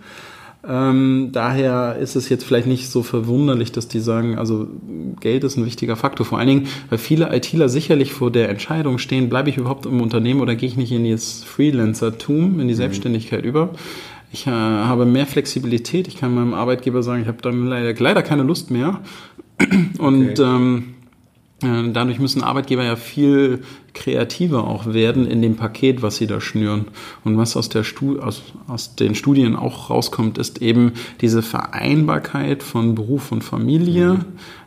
[0.69, 4.69] Ähm, daher ist es jetzt vielleicht nicht so verwunderlich, dass die sagen, also
[5.21, 6.27] Geld ist ein wichtiger Faktor.
[6.27, 10.03] Vor allen Dingen, weil viele ITler sicherlich vor der Entscheidung stehen, bleibe ich überhaupt im
[10.03, 12.77] Unternehmen oder gehe ich nicht in das Freelancer-Tum, in die mhm.
[12.77, 13.71] Selbstständigkeit über.
[14.33, 16.09] Ich äh, habe mehr Flexibilität.
[16.09, 19.01] Ich kann meinem Arbeitgeber sagen, ich habe dann leider, leider keine Lust mehr.
[19.99, 20.43] Und okay.
[20.43, 20.95] ähm,
[21.63, 23.63] äh, dadurch müssen Arbeitgeber ja viel
[23.93, 26.87] kreativer auch werden in dem Paket, was sie da schnüren.
[27.25, 32.63] Und was aus, der Stu aus, aus den Studien auch rauskommt, ist eben diese Vereinbarkeit
[32.63, 34.15] von Beruf und Familie.
[34.15, 34.25] Mhm.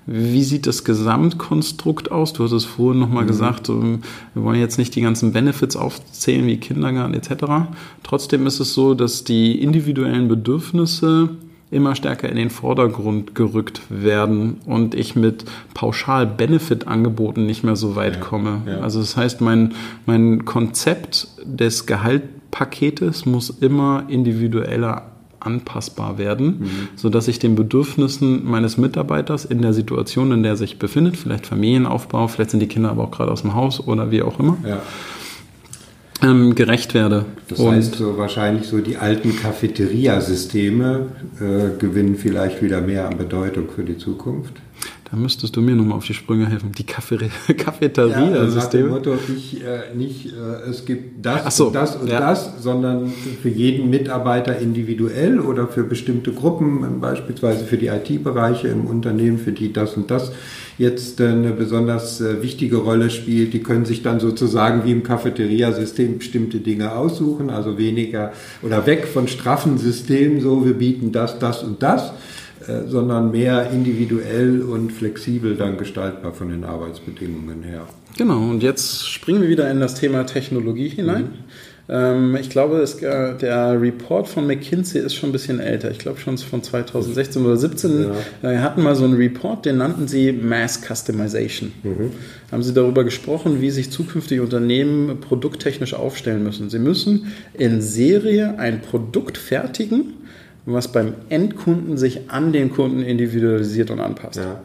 [0.08, 2.34] Wie sieht das Gesamtkonstrukt aus?
[2.34, 3.28] Du hast es vorhin nochmal mhm.
[3.28, 4.00] gesagt, wir
[4.36, 7.70] wollen jetzt nicht die ganzen Benefits aufzählen wie Kindergarten etc.
[8.04, 11.30] Trotzdem ist es so, dass die individuellen Bedürfnisse
[11.72, 18.16] immer stärker in den Vordergrund gerückt werden und ich mit Pauschal-Benefit-Angeboten nicht mehr so weit
[18.16, 18.62] ja, komme.
[18.68, 18.80] Ja.
[18.80, 19.74] Also das heißt, mein,
[20.06, 25.15] mein Konzept des Gehaltpaketes muss immer individueller
[25.46, 26.88] anpassbar werden, mhm.
[26.96, 31.46] sodass ich den Bedürfnissen meines Mitarbeiters in der Situation, in der er sich befindet, vielleicht
[31.46, 34.58] Familienaufbau, vielleicht sind die Kinder aber auch gerade aus dem Haus oder wie auch immer,
[34.68, 34.82] ja.
[36.24, 37.26] ähm, gerecht werde.
[37.48, 41.08] Das und heißt so wahrscheinlich so die alten Cafeteria-Systeme
[41.40, 44.54] äh, gewinnen vielleicht wieder mehr an Bedeutung für die Zukunft.
[45.12, 46.72] Da müsstest du mir nochmal auf die Sprünge helfen.
[46.72, 46.84] Die
[47.54, 48.90] Cafeteria-Systeme.
[48.90, 52.20] Ja, also Motto, ich, äh, nicht äh, es gibt das so, und das und ja.
[52.20, 58.86] das, sondern für jeden Mitarbeiter individuell oder für bestimmte Gruppen, beispielsweise für die IT-Bereiche im
[58.86, 60.32] Unternehmen, für die das und das
[60.80, 63.54] jetzt eine besonders äh, wichtige Rolle spielt.
[63.54, 68.34] Die können sich dann sozusagen wie im Cafeteria-System bestimmte Dinge aussuchen, also weniger
[68.64, 72.35] oder weg von straffen Systemen, so wir bieten das, das und das äh,
[72.88, 77.88] sondern mehr individuell und flexibel dann gestaltbar von den Arbeitsbedingungen her.
[78.18, 81.24] Genau, und jetzt springen wir wieder in das Thema Technologie hinein.
[81.24, 81.30] Mhm.
[81.88, 85.92] Ähm, ich glaube, es, äh, der Report von McKinsey ist schon ein bisschen älter.
[85.92, 88.14] Ich glaube schon von 2016 oder 2017.
[88.42, 88.52] Ja.
[88.52, 91.72] Wir hatten mal so einen Report, den nannten sie Mass Customization.
[91.84, 92.12] Mhm.
[92.52, 96.70] Haben sie darüber gesprochen, wie sich zukünftige Unternehmen produkttechnisch aufstellen müssen.
[96.70, 100.14] Sie müssen in Serie ein Produkt fertigen,
[100.66, 104.38] was beim Endkunden sich an den Kunden individualisiert und anpasst.
[104.38, 104.62] Ja.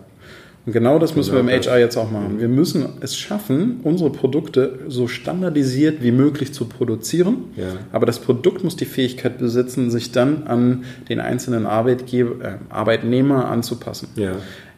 [0.66, 2.38] Und genau das müssen genau wir im HR jetzt auch machen.
[2.38, 7.44] Wir müssen es schaffen, unsere Produkte so standardisiert wie möglich zu produzieren.
[7.56, 7.64] Ja.
[7.92, 13.46] Aber das Produkt muss die Fähigkeit besitzen, sich dann an den einzelnen Arbeitgeber, äh, Arbeitnehmer
[13.48, 14.08] anzupassen.
[14.16, 14.32] Ja.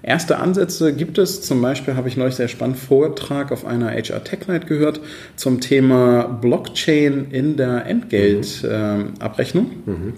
[0.04, 1.42] Erste Ansätze gibt es.
[1.42, 5.00] Zum Beispiel habe ich neulich sehr spannend Vortrag auf einer HR Tech Night gehört
[5.36, 9.70] zum Thema Blockchain in der Entgeltabrechnung.
[9.84, 9.92] Mhm.
[9.92, 10.12] Mhm.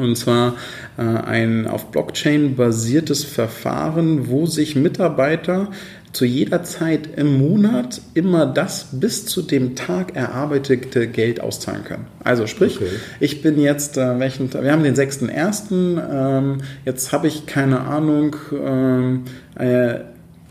[0.00, 0.54] Und zwar
[0.98, 5.68] äh, ein auf Blockchain basiertes Verfahren, wo sich Mitarbeiter
[6.12, 12.06] zu jeder Zeit im Monat immer das bis zu dem Tag erarbeitete Geld auszahlen können.
[12.24, 12.88] Also sprich, okay.
[13.20, 18.34] ich bin jetzt, äh, welchen, wir haben den 6.1., ähm, jetzt habe ich keine Ahnung,
[18.52, 19.22] ähm,
[19.56, 20.00] äh,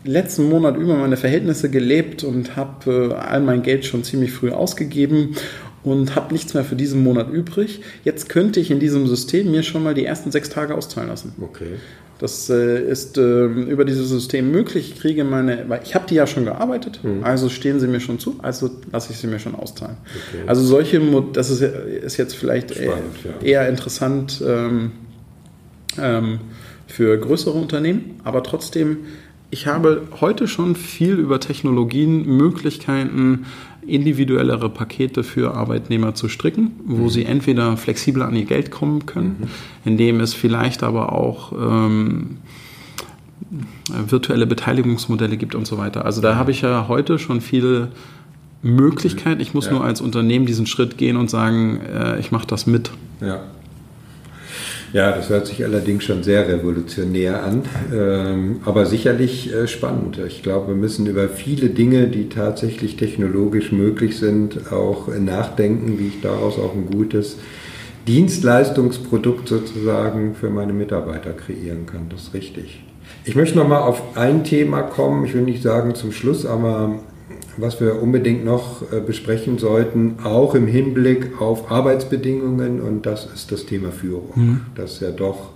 [0.04, 4.50] letzten Monat über meine Verhältnisse gelebt und habe äh, all mein Geld schon ziemlich früh
[4.50, 5.36] ausgegeben
[5.82, 7.82] und habe nichts mehr für diesen Monat übrig.
[8.04, 11.32] Jetzt könnte ich in diesem System mir schon mal die ersten sechs Tage auszahlen lassen.
[11.40, 11.76] Okay.
[12.18, 14.92] Das äh, ist äh, über dieses System möglich.
[14.92, 17.24] Ich kriege meine, weil ich habe die ja schon gearbeitet, mhm.
[17.24, 19.96] also stehen sie mir schon zu, also lasse ich sie mir schon auszahlen.
[20.28, 20.42] Okay.
[20.46, 21.00] Also solche,
[21.32, 23.62] das ist, ist jetzt vielleicht Spannend, eher, ja.
[23.62, 24.92] eher, interessant ähm,
[25.98, 26.40] ähm,
[26.88, 28.98] für größere Unternehmen, aber trotzdem
[29.52, 33.46] ich habe heute schon viel über Technologien, Möglichkeiten,
[33.86, 37.08] individuellere Pakete für Arbeitnehmer zu stricken, wo mhm.
[37.08, 39.48] sie entweder flexibler an ihr Geld kommen können, mhm.
[39.84, 42.38] indem es vielleicht aber auch ähm,
[43.90, 46.04] virtuelle Beteiligungsmodelle gibt und so weiter.
[46.04, 47.88] Also da habe ich ja heute schon viele
[48.62, 49.40] Möglichkeiten.
[49.40, 49.72] Ich muss ja.
[49.72, 52.90] nur als Unternehmen diesen Schritt gehen und sagen, äh, ich mache das mit.
[53.20, 53.40] Ja.
[54.92, 57.62] Ja, das hört sich allerdings schon sehr revolutionär an,
[57.94, 60.18] ähm, aber sicherlich äh, spannend.
[60.26, 66.08] Ich glaube, wir müssen über viele Dinge, die tatsächlich technologisch möglich sind, auch nachdenken, wie
[66.08, 67.36] ich daraus auch ein gutes
[68.08, 72.08] Dienstleistungsprodukt sozusagen für meine Mitarbeiter kreieren kann.
[72.08, 72.82] Das ist richtig.
[73.24, 75.24] Ich möchte nochmal auf ein Thema kommen.
[75.24, 76.98] Ich will nicht sagen zum Schluss, aber
[77.56, 83.52] was wir unbedingt noch äh, besprechen sollten, auch im Hinblick auf Arbeitsbedingungen, und das ist
[83.52, 84.60] das Thema Führung, mhm.
[84.74, 85.50] das ja doch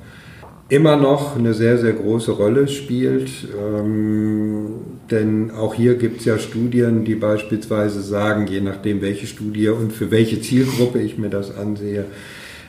[0.68, 3.30] immer noch eine sehr, sehr große Rolle spielt.
[3.59, 4.66] Ähm,
[5.11, 9.92] denn auch hier gibt es ja Studien, die beispielsweise sagen, je nachdem, welche Studie und
[9.92, 12.07] für welche Zielgruppe ich mir das ansehe,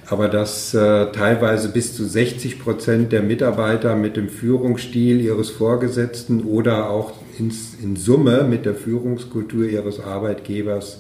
[0.08, 6.44] aber dass äh, teilweise bis zu 60 Prozent der Mitarbeiter mit dem Führungsstil ihres Vorgesetzten
[6.44, 11.00] oder auch ins, in Summe mit der Führungskultur ihres Arbeitgebers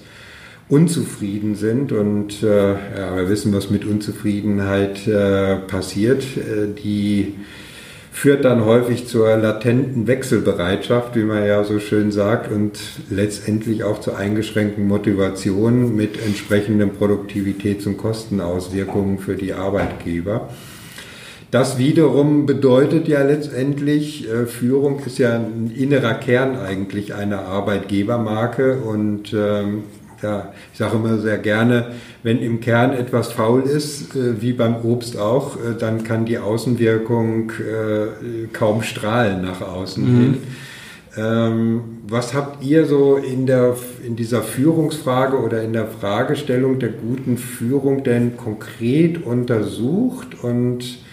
[0.69, 1.91] unzufrieden sind.
[1.91, 6.23] Und äh, ja, wir wissen, was mit Unzufriedenheit äh, passiert.
[6.37, 7.35] Äh, die
[8.15, 13.99] führt dann häufig zur latenten Wechselbereitschaft, wie man ja so schön sagt, und letztendlich auch
[13.99, 20.49] zur eingeschränkten Motivation mit entsprechenden Produktivitäts- und Kostenauswirkungen für die Arbeitgeber.
[21.51, 28.77] Das wiederum bedeutet ja letztendlich, äh, Führung ist ja ein innerer Kern eigentlich einer Arbeitgebermarke
[28.77, 29.83] und ähm,
[30.25, 31.91] ja, ich sage immer sehr gerne,
[32.23, 36.39] wenn im Kern etwas faul ist, äh, wie beim Obst auch, äh, dann kann die
[36.39, 40.19] Außenwirkung äh, kaum strahlen nach außen mhm.
[40.19, 40.37] hin.
[41.17, 46.89] Ähm, was habt ihr so in, der, in dieser Führungsfrage oder in der Fragestellung der
[46.89, 51.04] guten Führung denn konkret untersucht und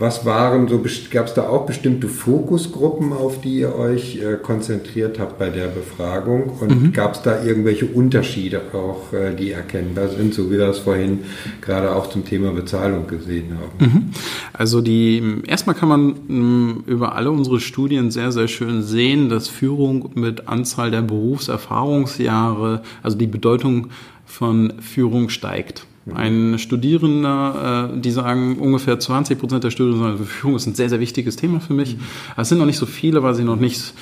[0.00, 5.18] was waren so, gab es da auch bestimmte Fokusgruppen, auf die ihr euch äh, konzentriert
[5.18, 6.44] habt bei der Befragung?
[6.58, 6.92] Und mhm.
[6.94, 11.20] gab es da irgendwelche Unterschiede auch, äh, die erkennbar sind, so wie wir das vorhin
[11.60, 13.92] gerade auch zum Thema Bezahlung gesehen haben?
[13.92, 14.10] Mhm.
[14.54, 19.48] Also die, erstmal kann man mh, über alle unsere Studien sehr, sehr schön sehen, dass
[19.48, 23.88] Führung mit Anzahl der Berufserfahrungsjahre, also die Bedeutung
[24.24, 25.84] von Führung steigt.
[26.14, 30.88] Ein Studierender, äh, die sagen, ungefähr 20 Prozent der Studierenden sagen, Führung ist ein sehr,
[30.88, 31.96] sehr wichtiges Thema für mich.
[32.36, 33.92] Es sind noch nicht so viele, weil sie noch nicht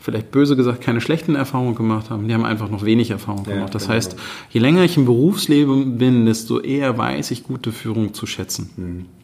[0.00, 2.26] vielleicht böse gesagt keine schlechten Erfahrungen gemacht haben.
[2.26, 3.60] Die haben einfach noch wenig Erfahrung gemacht.
[3.60, 3.94] Ja, das genau.
[3.94, 4.16] heißt,
[4.50, 8.70] je länger ich im Berufsleben bin, desto eher weiß ich gute Führung zu schätzen.
[8.76, 9.19] Mhm.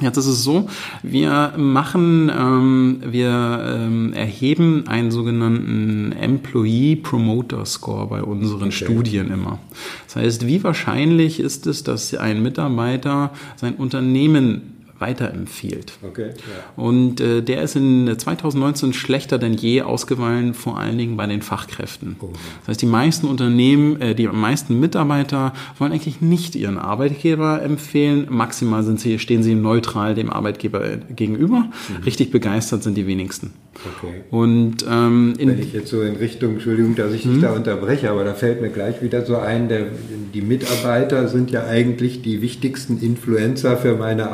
[0.00, 0.68] Jetzt ist es so,
[1.02, 8.84] wir machen, ähm, wir ähm, erheben einen sogenannten Employee Promoter Score bei unseren okay.
[8.84, 9.58] Studien immer.
[10.06, 15.92] Das heißt, wie wahrscheinlich ist es, dass ein Mitarbeiter sein Unternehmen weiterempfiehlt.
[16.02, 16.82] Okay, ja.
[16.82, 21.42] Und äh, der ist in 2019 schlechter denn je ausgefallen, vor allen Dingen bei den
[21.42, 22.16] Fachkräften.
[22.20, 22.28] Oh.
[22.60, 28.26] Das heißt, die meisten Unternehmen, äh, die meisten Mitarbeiter wollen eigentlich nicht ihren Arbeitgeber empfehlen.
[28.30, 31.60] Maximal sind sie, stehen sie neutral dem Arbeitgeber gegenüber.
[31.60, 32.04] Mhm.
[32.04, 33.52] Richtig begeistert sind die wenigsten.
[33.74, 34.22] Okay.
[34.30, 37.40] Und ähm, wenn ich jetzt so in Richtung, Entschuldigung, dass ich dich mhm.
[37.40, 39.86] da unterbreche, aber da fällt mir gleich wieder so ein, der,
[40.34, 44.32] die Mitarbeiter sind ja eigentlich die wichtigsten Influencer für meine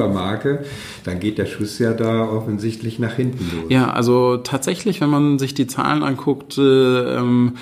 [0.00, 0.64] Arbeitgebermarke,
[1.04, 3.66] dann geht der Schuss ja da offensichtlich nach hinten los.
[3.68, 7.54] Ja, also tatsächlich, wenn man sich die Zahlen anguckt, äh, ähm,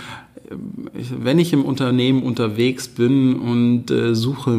[0.51, 4.59] wenn ich im Unternehmen unterwegs bin und äh, suche,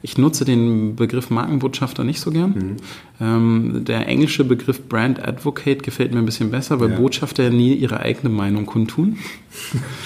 [0.00, 2.50] ich nutze den Begriff Markenbotschafter nicht so gern.
[2.50, 2.76] Mhm.
[3.20, 6.96] Ähm, der englische Begriff Brand Advocate gefällt mir ein bisschen besser, weil ja.
[6.96, 9.18] Botschafter ja nie ihre eigene Meinung kundtun.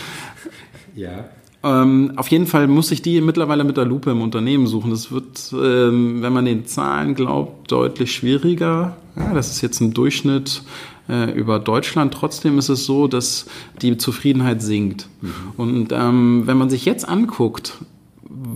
[0.95, 1.27] ja.
[1.65, 4.91] Ähm, auf jeden Fall muss ich die mittlerweile mit der Lupe im Unternehmen suchen.
[4.91, 8.97] Das wird, ähm, wenn man den Zahlen glaubt, deutlich schwieriger.
[9.17, 10.63] Ja, das ist jetzt ein Durchschnitt
[11.09, 12.15] äh, über Deutschland.
[12.15, 13.47] Trotzdem ist es so, dass
[13.81, 15.09] die Zufriedenheit sinkt.
[15.21, 15.33] Mhm.
[15.57, 17.79] Und ähm, wenn man sich jetzt anguckt,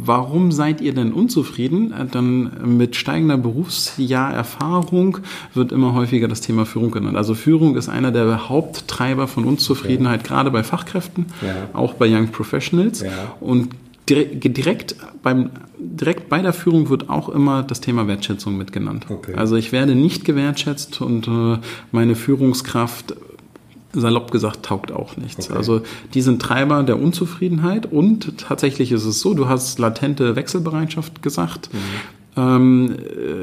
[0.05, 1.93] warum seid ihr denn unzufrieden?
[1.93, 5.19] Äh, dann mit steigender Berufsjahrerfahrung
[5.55, 7.17] wird immer häufiger das Thema Führung genannt.
[7.17, 10.29] Also Führung ist einer der Haupttreiber von Unzufriedenheit, okay.
[10.29, 11.69] gerade bei Fachkräften, ja.
[11.73, 13.03] auch bei Young Professionals.
[13.03, 13.11] Ja.
[13.41, 13.71] Und
[14.09, 19.07] direkt beim direkt bei der Führung wird auch immer das Thema Wertschätzung mitgenannt.
[19.09, 19.35] Okay.
[19.35, 21.59] Also ich werde nicht gewertschätzt und äh,
[21.93, 23.15] meine Führungskraft
[24.01, 25.49] salopp gesagt taugt auch nichts.
[25.49, 25.59] Okay.
[25.59, 25.83] Also
[26.15, 31.71] die sind Treiber der Unzufriedenheit und tatsächlich ist es so, du hast latente Wechselbereitschaft gesagt.
[31.73, 31.79] Mhm.
[32.37, 32.97] Ähm,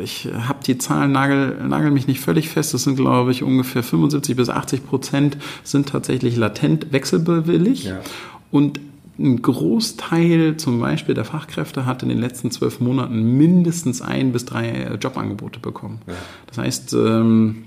[0.04, 3.84] ich habe die Zahlen, nagel, nagel mich nicht völlig fest, das sind glaube ich ungefähr
[3.84, 7.86] 75 bis 80 Prozent sind tatsächlich latent wechselbewillig.
[7.86, 8.00] Ja.
[8.52, 8.80] Und
[9.20, 14.46] ein Großteil zum Beispiel der Fachkräfte hat in den letzten zwölf Monaten mindestens ein bis
[14.46, 16.02] drei Jobangebote bekommen.
[16.08, 16.14] Ja.
[16.48, 17.66] Das heißt, ähm,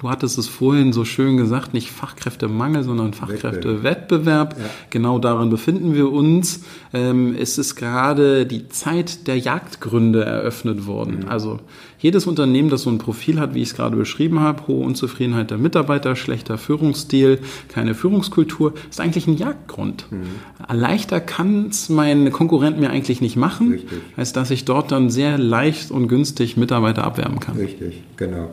[0.00, 4.56] Du hattest es vorhin so schön gesagt, nicht Fachkräftemangel, sondern Fachkräftewettbewerb.
[4.58, 4.64] Ja.
[4.90, 6.64] Genau darin befinden wir uns.
[6.92, 11.20] Ähm, es ist gerade die Zeit der Jagdgründe eröffnet worden.
[11.20, 11.28] Mhm.
[11.28, 11.58] Also
[11.98, 15.50] jedes Unternehmen, das so ein Profil hat, wie ich es gerade beschrieben habe, hohe Unzufriedenheit
[15.50, 20.06] der Mitarbeiter, schlechter Führungsstil, keine Führungskultur, ist eigentlich ein Jagdgrund.
[20.10, 20.26] Mhm.
[20.70, 23.98] Leichter kann es mein Konkurrent mir eigentlich nicht machen, Richtig.
[24.16, 27.56] als dass ich dort dann sehr leicht und günstig Mitarbeiter abwerben kann.
[27.56, 28.50] Richtig, genau.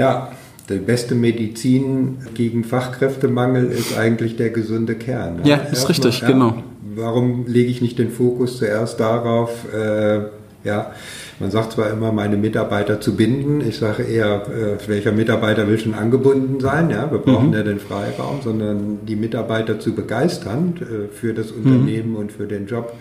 [0.00, 0.32] Ja,
[0.70, 5.40] die beste Medizin gegen Fachkräftemangel ist eigentlich der gesunde Kern.
[5.44, 6.62] Ja, ist Erstmal, richtig, ja, genau.
[6.94, 10.20] Warum lege ich nicht den Fokus zuerst darauf, äh,
[10.64, 10.92] ja,
[11.38, 13.60] man sagt zwar immer, meine Mitarbeiter zu binden.
[13.60, 16.88] Ich sage eher, äh, welcher Mitarbeiter will schon angebunden sein?
[16.88, 17.54] Ja, wir brauchen mhm.
[17.54, 21.50] ja den Freiraum, sondern die Mitarbeiter zu begeistern äh, für das.
[21.50, 22.16] Unternehmen mhm.
[22.16, 22.94] und für den Job.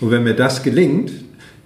[0.00, 1.12] Und wenn mir das gelingt,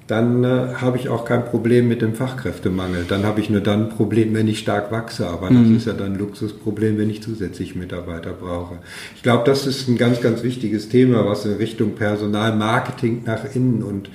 [0.06, 3.06] dann äh, habe ich auch kein Problem mit dem Fachkräftemangel.
[3.08, 5.26] Dann habe ich nur dann ein Problem, wenn ich stark wachse.
[5.26, 5.62] Aber mhm.
[5.62, 8.78] das ist ja dann ein Luxusproblem, wenn ich zusätzlich Mitarbeiter brauche.
[9.16, 13.82] Ich glaube, das ist ein ganz, ganz wichtiges Thema, was in Richtung Personalmarketing nach innen
[13.82, 14.10] und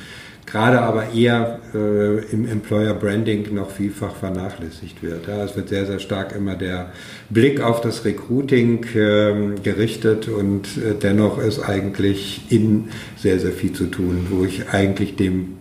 [0.45, 5.27] gerade aber eher äh, im Employer Branding noch vielfach vernachlässigt wird.
[5.27, 6.91] Ja, es wird sehr, sehr stark immer der
[7.29, 13.73] Blick auf das Recruiting äh, gerichtet und äh, dennoch ist eigentlich in sehr, sehr viel
[13.73, 15.58] zu tun, wo ich eigentlich dem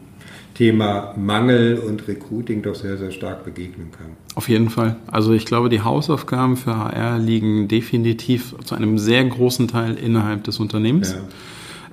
[0.59, 4.17] Thema Mangel und Recruiting doch sehr, sehr stark begegnen kann.
[4.35, 4.97] Auf jeden Fall.
[5.07, 10.43] Also ich glaube, die Hausaufgaben für HR liegen definitiv zu einem sehr großen Teil innerhalb
[10.43, 11.13] des Unternehmens.
[11.13, 11.21] Ja.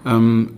[0.05, 0.49] Ähm,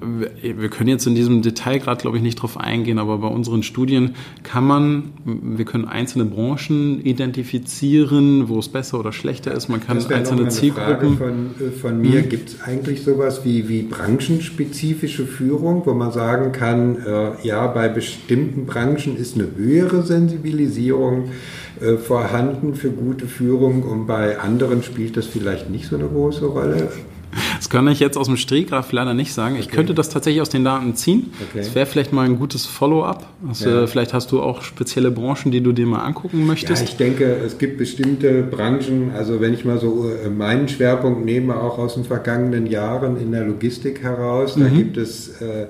[0.41, 3.63] wir können jetzt in diesem Detail gerade, glaube ich, nicht drauf eingehen, aber bei unseren
[3.63, 9.69] Studien kann man, wir können einzelne Branchen identifizieren, wo es besser oder schlechter ist.
[9.69, 11.17] Man kann einzelne Zielgruppen.
[11.17, 12.29] Frage von, äh, von mir, mhm.
[12.29, 17.87] gibt es eigentlich sowas wie, wie branchenspezifische Führung, wo man sagen kann, äh, ja, bei
[17.87, 21.29] bestimmten Branchen ist eine höhere Sensibilisierung
[21.79, 26.45] äh, vorhanden für gute Führung und bei anderen spielt das vielleicht nicht so eine große
[26.45, 26.89] Rolle?
[27.57, 29.55] Das kann ich jetzt aus dem Stehgraf leider nicht sagen.
[29.57, 31.31] Ich könnte das tatsächlich aus den Daten ziehen.
[31.49, 31.59] Okay.
[31.59, 33.27] Das wäre vielleicht mal ein gutes Follow-up.
[33.47, 33.87] Also, Ja.
[33.87, 36.83] Vielleicht hast du auch spezielle Branchen, die du dir mal angucken Ja, möchtest.
[36.83, 41.55] ich denke, es gibt bestimmte Branchen, also wenn ich mal so äh, meinen Schwerpunkt nehme,
[41.59, 45.67] auch aus den vergangenen Jahren in der Logistik heraus, da gibt es äh,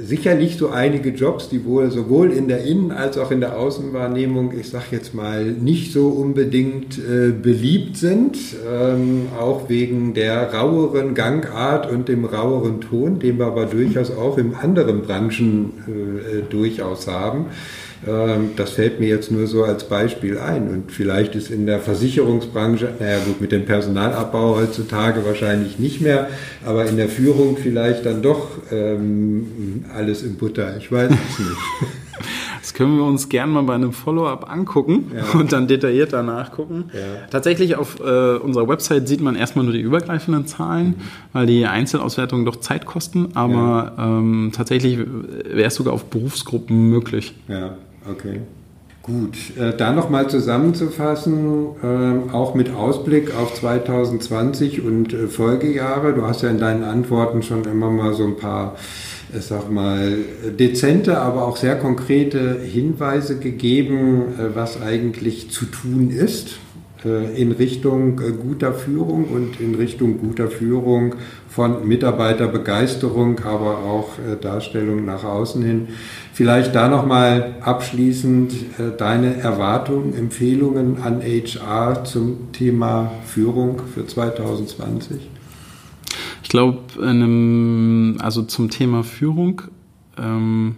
[0.00, 4.52] sicherlich so einige Jobs, die wohl sowohl in der Innen- als auch in der Außenwahrnehmung,
[4.58, 8.36] ich sage jetzt mal, nicht so unbedingt äh, beliebt sind,
[8.70, 14.38] ähm, auch wegen der raueren Gangart und dem raueren Ton, den wir aber durchaus auch
[14.38, 17.46] in anderen Branchen äh, äh, durchaus haben.
[18.06, 20.68] Ähm, Das fällt mir jetzt nur so als Beispiel ein.
[20.68, 26.28] Und vielleicht ist in der Versicherungsbranche, naja gut, mit dem Personalabbau heutzutage wahrscheinlich nicht mehr,
[26.64, 30.76] aber in der Führung vielleicht dann doch ähm, alles im Butter.
[30.78, 31.50] Ich weiß es nicht.
[32.60, 35.38] Das können wir uns gerne mal bei einem Follow-up angucken Ja.
[35.38, 36.84] und dann detaillierter nachgucken.
[36.94, 37.00] Ja.
[37.30, 40.94] Tatsächlich auf äh, unserer Website sieht man erstmal nur die übergreifenden Zahlen, Mhm.
[41.34, 47.34] weil die Einzelauswertungen doch Zeit kosten, aber ähm, tatsächlich wäre es sogar auf Berufsgruppen möglich.
[47.48, 47.76] Ja,
[48.10, 48.40] okay.
[49.02, 56.14] Gut, äh, da nochmal zusammenzufassen, ähm, auch mit Ausblick auf 2020 und äh, Folgejahre.
[56.14, 58.76] Du hast ja in deinen Antworten schon immer mal so ein paar,
[59.36, 60.16] ich sag mal,
[60.58, 66.58] dezente, aber auch sehr konkrete Hinweise gegeben, äh, was eigentlich zu tun ist
[67.04, 71.14] äh, in Richtung äh, guter Führung und in Richtung guter Führung
[71.48, 75.88] von Mitarbeiterbegeisterung, aber auch äh, Darstellung nach außen hin.
[76.34, 85.20] Vielleicht da nochmal abschließend äh, deine Erwartungen, Empfehlungen an HR zum Thema Führung für 2020.
[86.42, 86.80] Ich glaube,
[88.18, 89.62] also zum Thema Führung
[90.18, 90.74] ähm,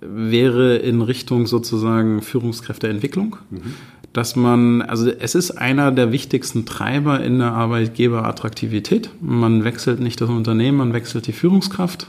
[0.00, 3.36] wäre in Richtung sozusagen Führungskräfteentwicklung,
[4.12, 9.10] dass man, also es ist einer der wichtigsten Treiber in der Arbeitgeberattraktivität.
[9.20, 12.06] Man wechselt nicht das Unternehmen, man wechselt die Führungskraft.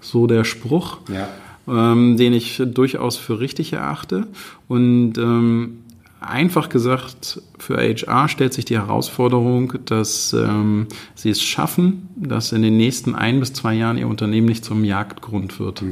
[0.00, 1.28] So der Spruch Ja.
[1.68, 4.26] Ähm, den ich durchaus für richtig erachte.
[4.68, 5.78] Und ähm,
[6.20, 12.62] einfach gesagt, für HR stellt sich die Herausforderung, dass ähm, sie es schaffen, dass in
[12.62, 15.82] den nächsten ein bis zwei Jahren ihr Unternehmen nicht zum Jagdgrund wird.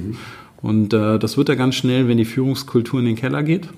[0.63, 3.69] Und äh, das wird ja ganz schnell, wenn die Führungskultur in den Keller geht.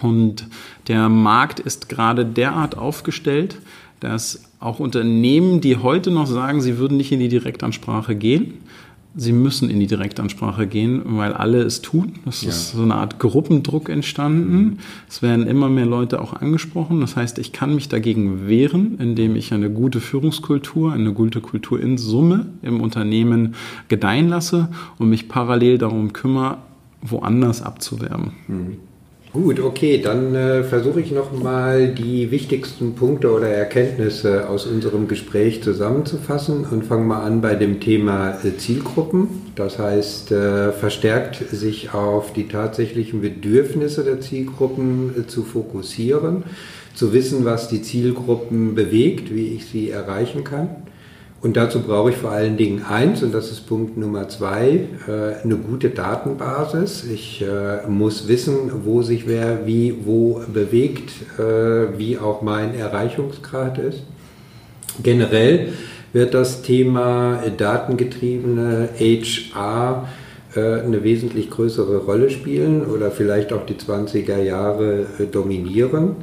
[0.00, 0.48] Und
[0.88, 3.58] der Markt ist gerade derart aufgestellt,
[4.00, 8.58] dass auch Unternehmen, die heute noch sagen, sie würden nicht in die Direktansprache gehen,
[9.16, 12.14] sie müssen in die Direktansprache gehen, weil alle es tun.
[12.26, 12.48] Es Ja.
[12.48, 14.78] ist so eine Art Gruppendruck entstanden.
[15.08, 17.00] Es werden immer mehr Leute auch angesprochen.
[17.00, 21.80] Das heißt, ich kann mich dagegen wehren, indem ich eine gute Führungskultur, eine gute Kultur
[21.80, 23.54] in Summe im Unternehmen
[23.88, 26.58] gedeihen lasse und mich parallel darum kümmere,
[27.02, 28.32] woanders abzuwerben.
[29.34, 35.60] Gut, okay, dann äh, versuche ich nochmal die wichtigsten Punkte oder Erkenntnisse aus unserem Gespräch
[35.60, 39.26] zusammenzufassen und fange mal an bei dem Thema äh, Zielgruppen.
[39.56, 46.44] Das heißt, äh, verstärkt sich auf die tatsächlichen Bedürfnisse der Zielgruppen äh, zu fokussieren,
[46.94, 50.68] zu wissen, was die Zielgruppen bewegt, wie ich sie erreichen kann.
[51.44, 55.44] Und dazu brauche ich vor allen Dingen eins, und das ist Punkt Nummer zwei, äh,
[55.44, 57.04] eine gute Datenbasis.
[57.04, 63.76] Ich äh, muss wissen, wo sich wer wie wo bewegt, äh, wie auch mein Erreichungsgrad
[63.76, 64.04] ist.
[65.02, 65.74] Generell
[66.14, 70.08] wird das Thema datengetriebene HR
[70.54, 76.14] eine wesentlich größere Rolle spielen oder vielleicht auch die 20er Jahre dominieren.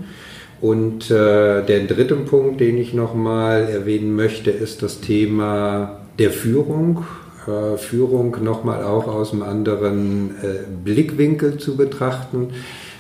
[0.62, 7.04] Und äh, der dritte Punkt, den ich nochmal erwähnen möchte, ist das Thema der Führung.
[7.48, 12.50] Äh, Führung nochmal auch aus einem anderen äh, Blickwinkel zu betrachten.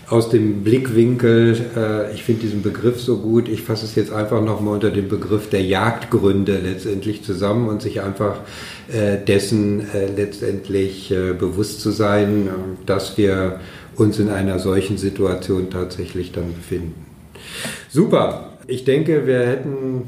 [0.10, 4.42] Aus dem Blickwinkel, äh, ich finde diesen Begriff so gut, ich fasse es jetzt einfach
[4.42, 8.40] nochmal unter dem Begriff der Jagdgründe letztendlich zusammen und sich einfach
[8.92, 12.50] äh, dessen äh, letztendlich äh, bewusst zu sein,
[12.88, 13.60] dass wir
[13.96, 17.11] uns in einer solchen Situation tatsächlich dann befinden.
[17.90, 18.50] Super.
[18.68, 20.04] Ich denke, wir hätten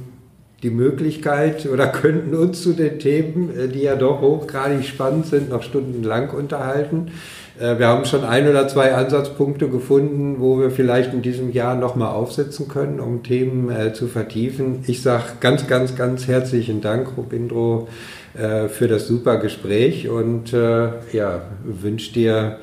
[0.64, 5.50] die Möglichkeit oder könnten uns zu den Themen, äh, die ja doch hochgradig spannend sind,
[5.50, 7.12] noch stundenlang unterhalten.
[7.60, 11.76] Äh, Wir haben schon ein oder zwei Ansatzpunkte gefunden, wo wir vielleicht in diesem Jahr
[11.76, 14.84] nochmal aufsetzen können, um Themen äh, zu vertiefen.
[14.88, 17.88] Ich sage ganz, ganz, ganz herzlichen Dank, Robindro,
[18.36, 22.58] für das super Gespräch und ja, wünsche dir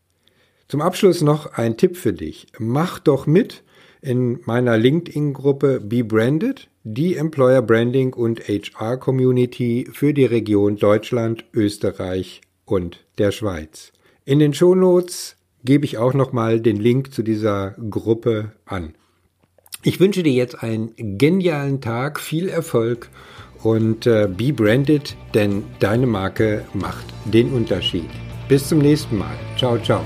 [0.66, 2.48] Zum Abschluss noch ein Tipp für dich.
[2.58, 3.62] Mach doch mit
[4.00, 11.44] in meiner LinkedIn-Gruppe Be Branded, die Employer Branding und HR Community für die Region Deutschland,
[11.52, 13.92] Österreich und der Schweiz.
[14.24, 18.94] In den Shownotes gebe ich auch nochmal den Link zu dieser Gruppe an.
[19.88, 23.08] Ich wünsche dir jetzt einen genialen Tag, viel Erfolg
[23.62, 28.10] und äh, be branded, denn deine Marke macht den Unterschied.
[28.50, 29.34] Bis zum nächsten Mal.
[29.56, 30.04] Ciao, ciao.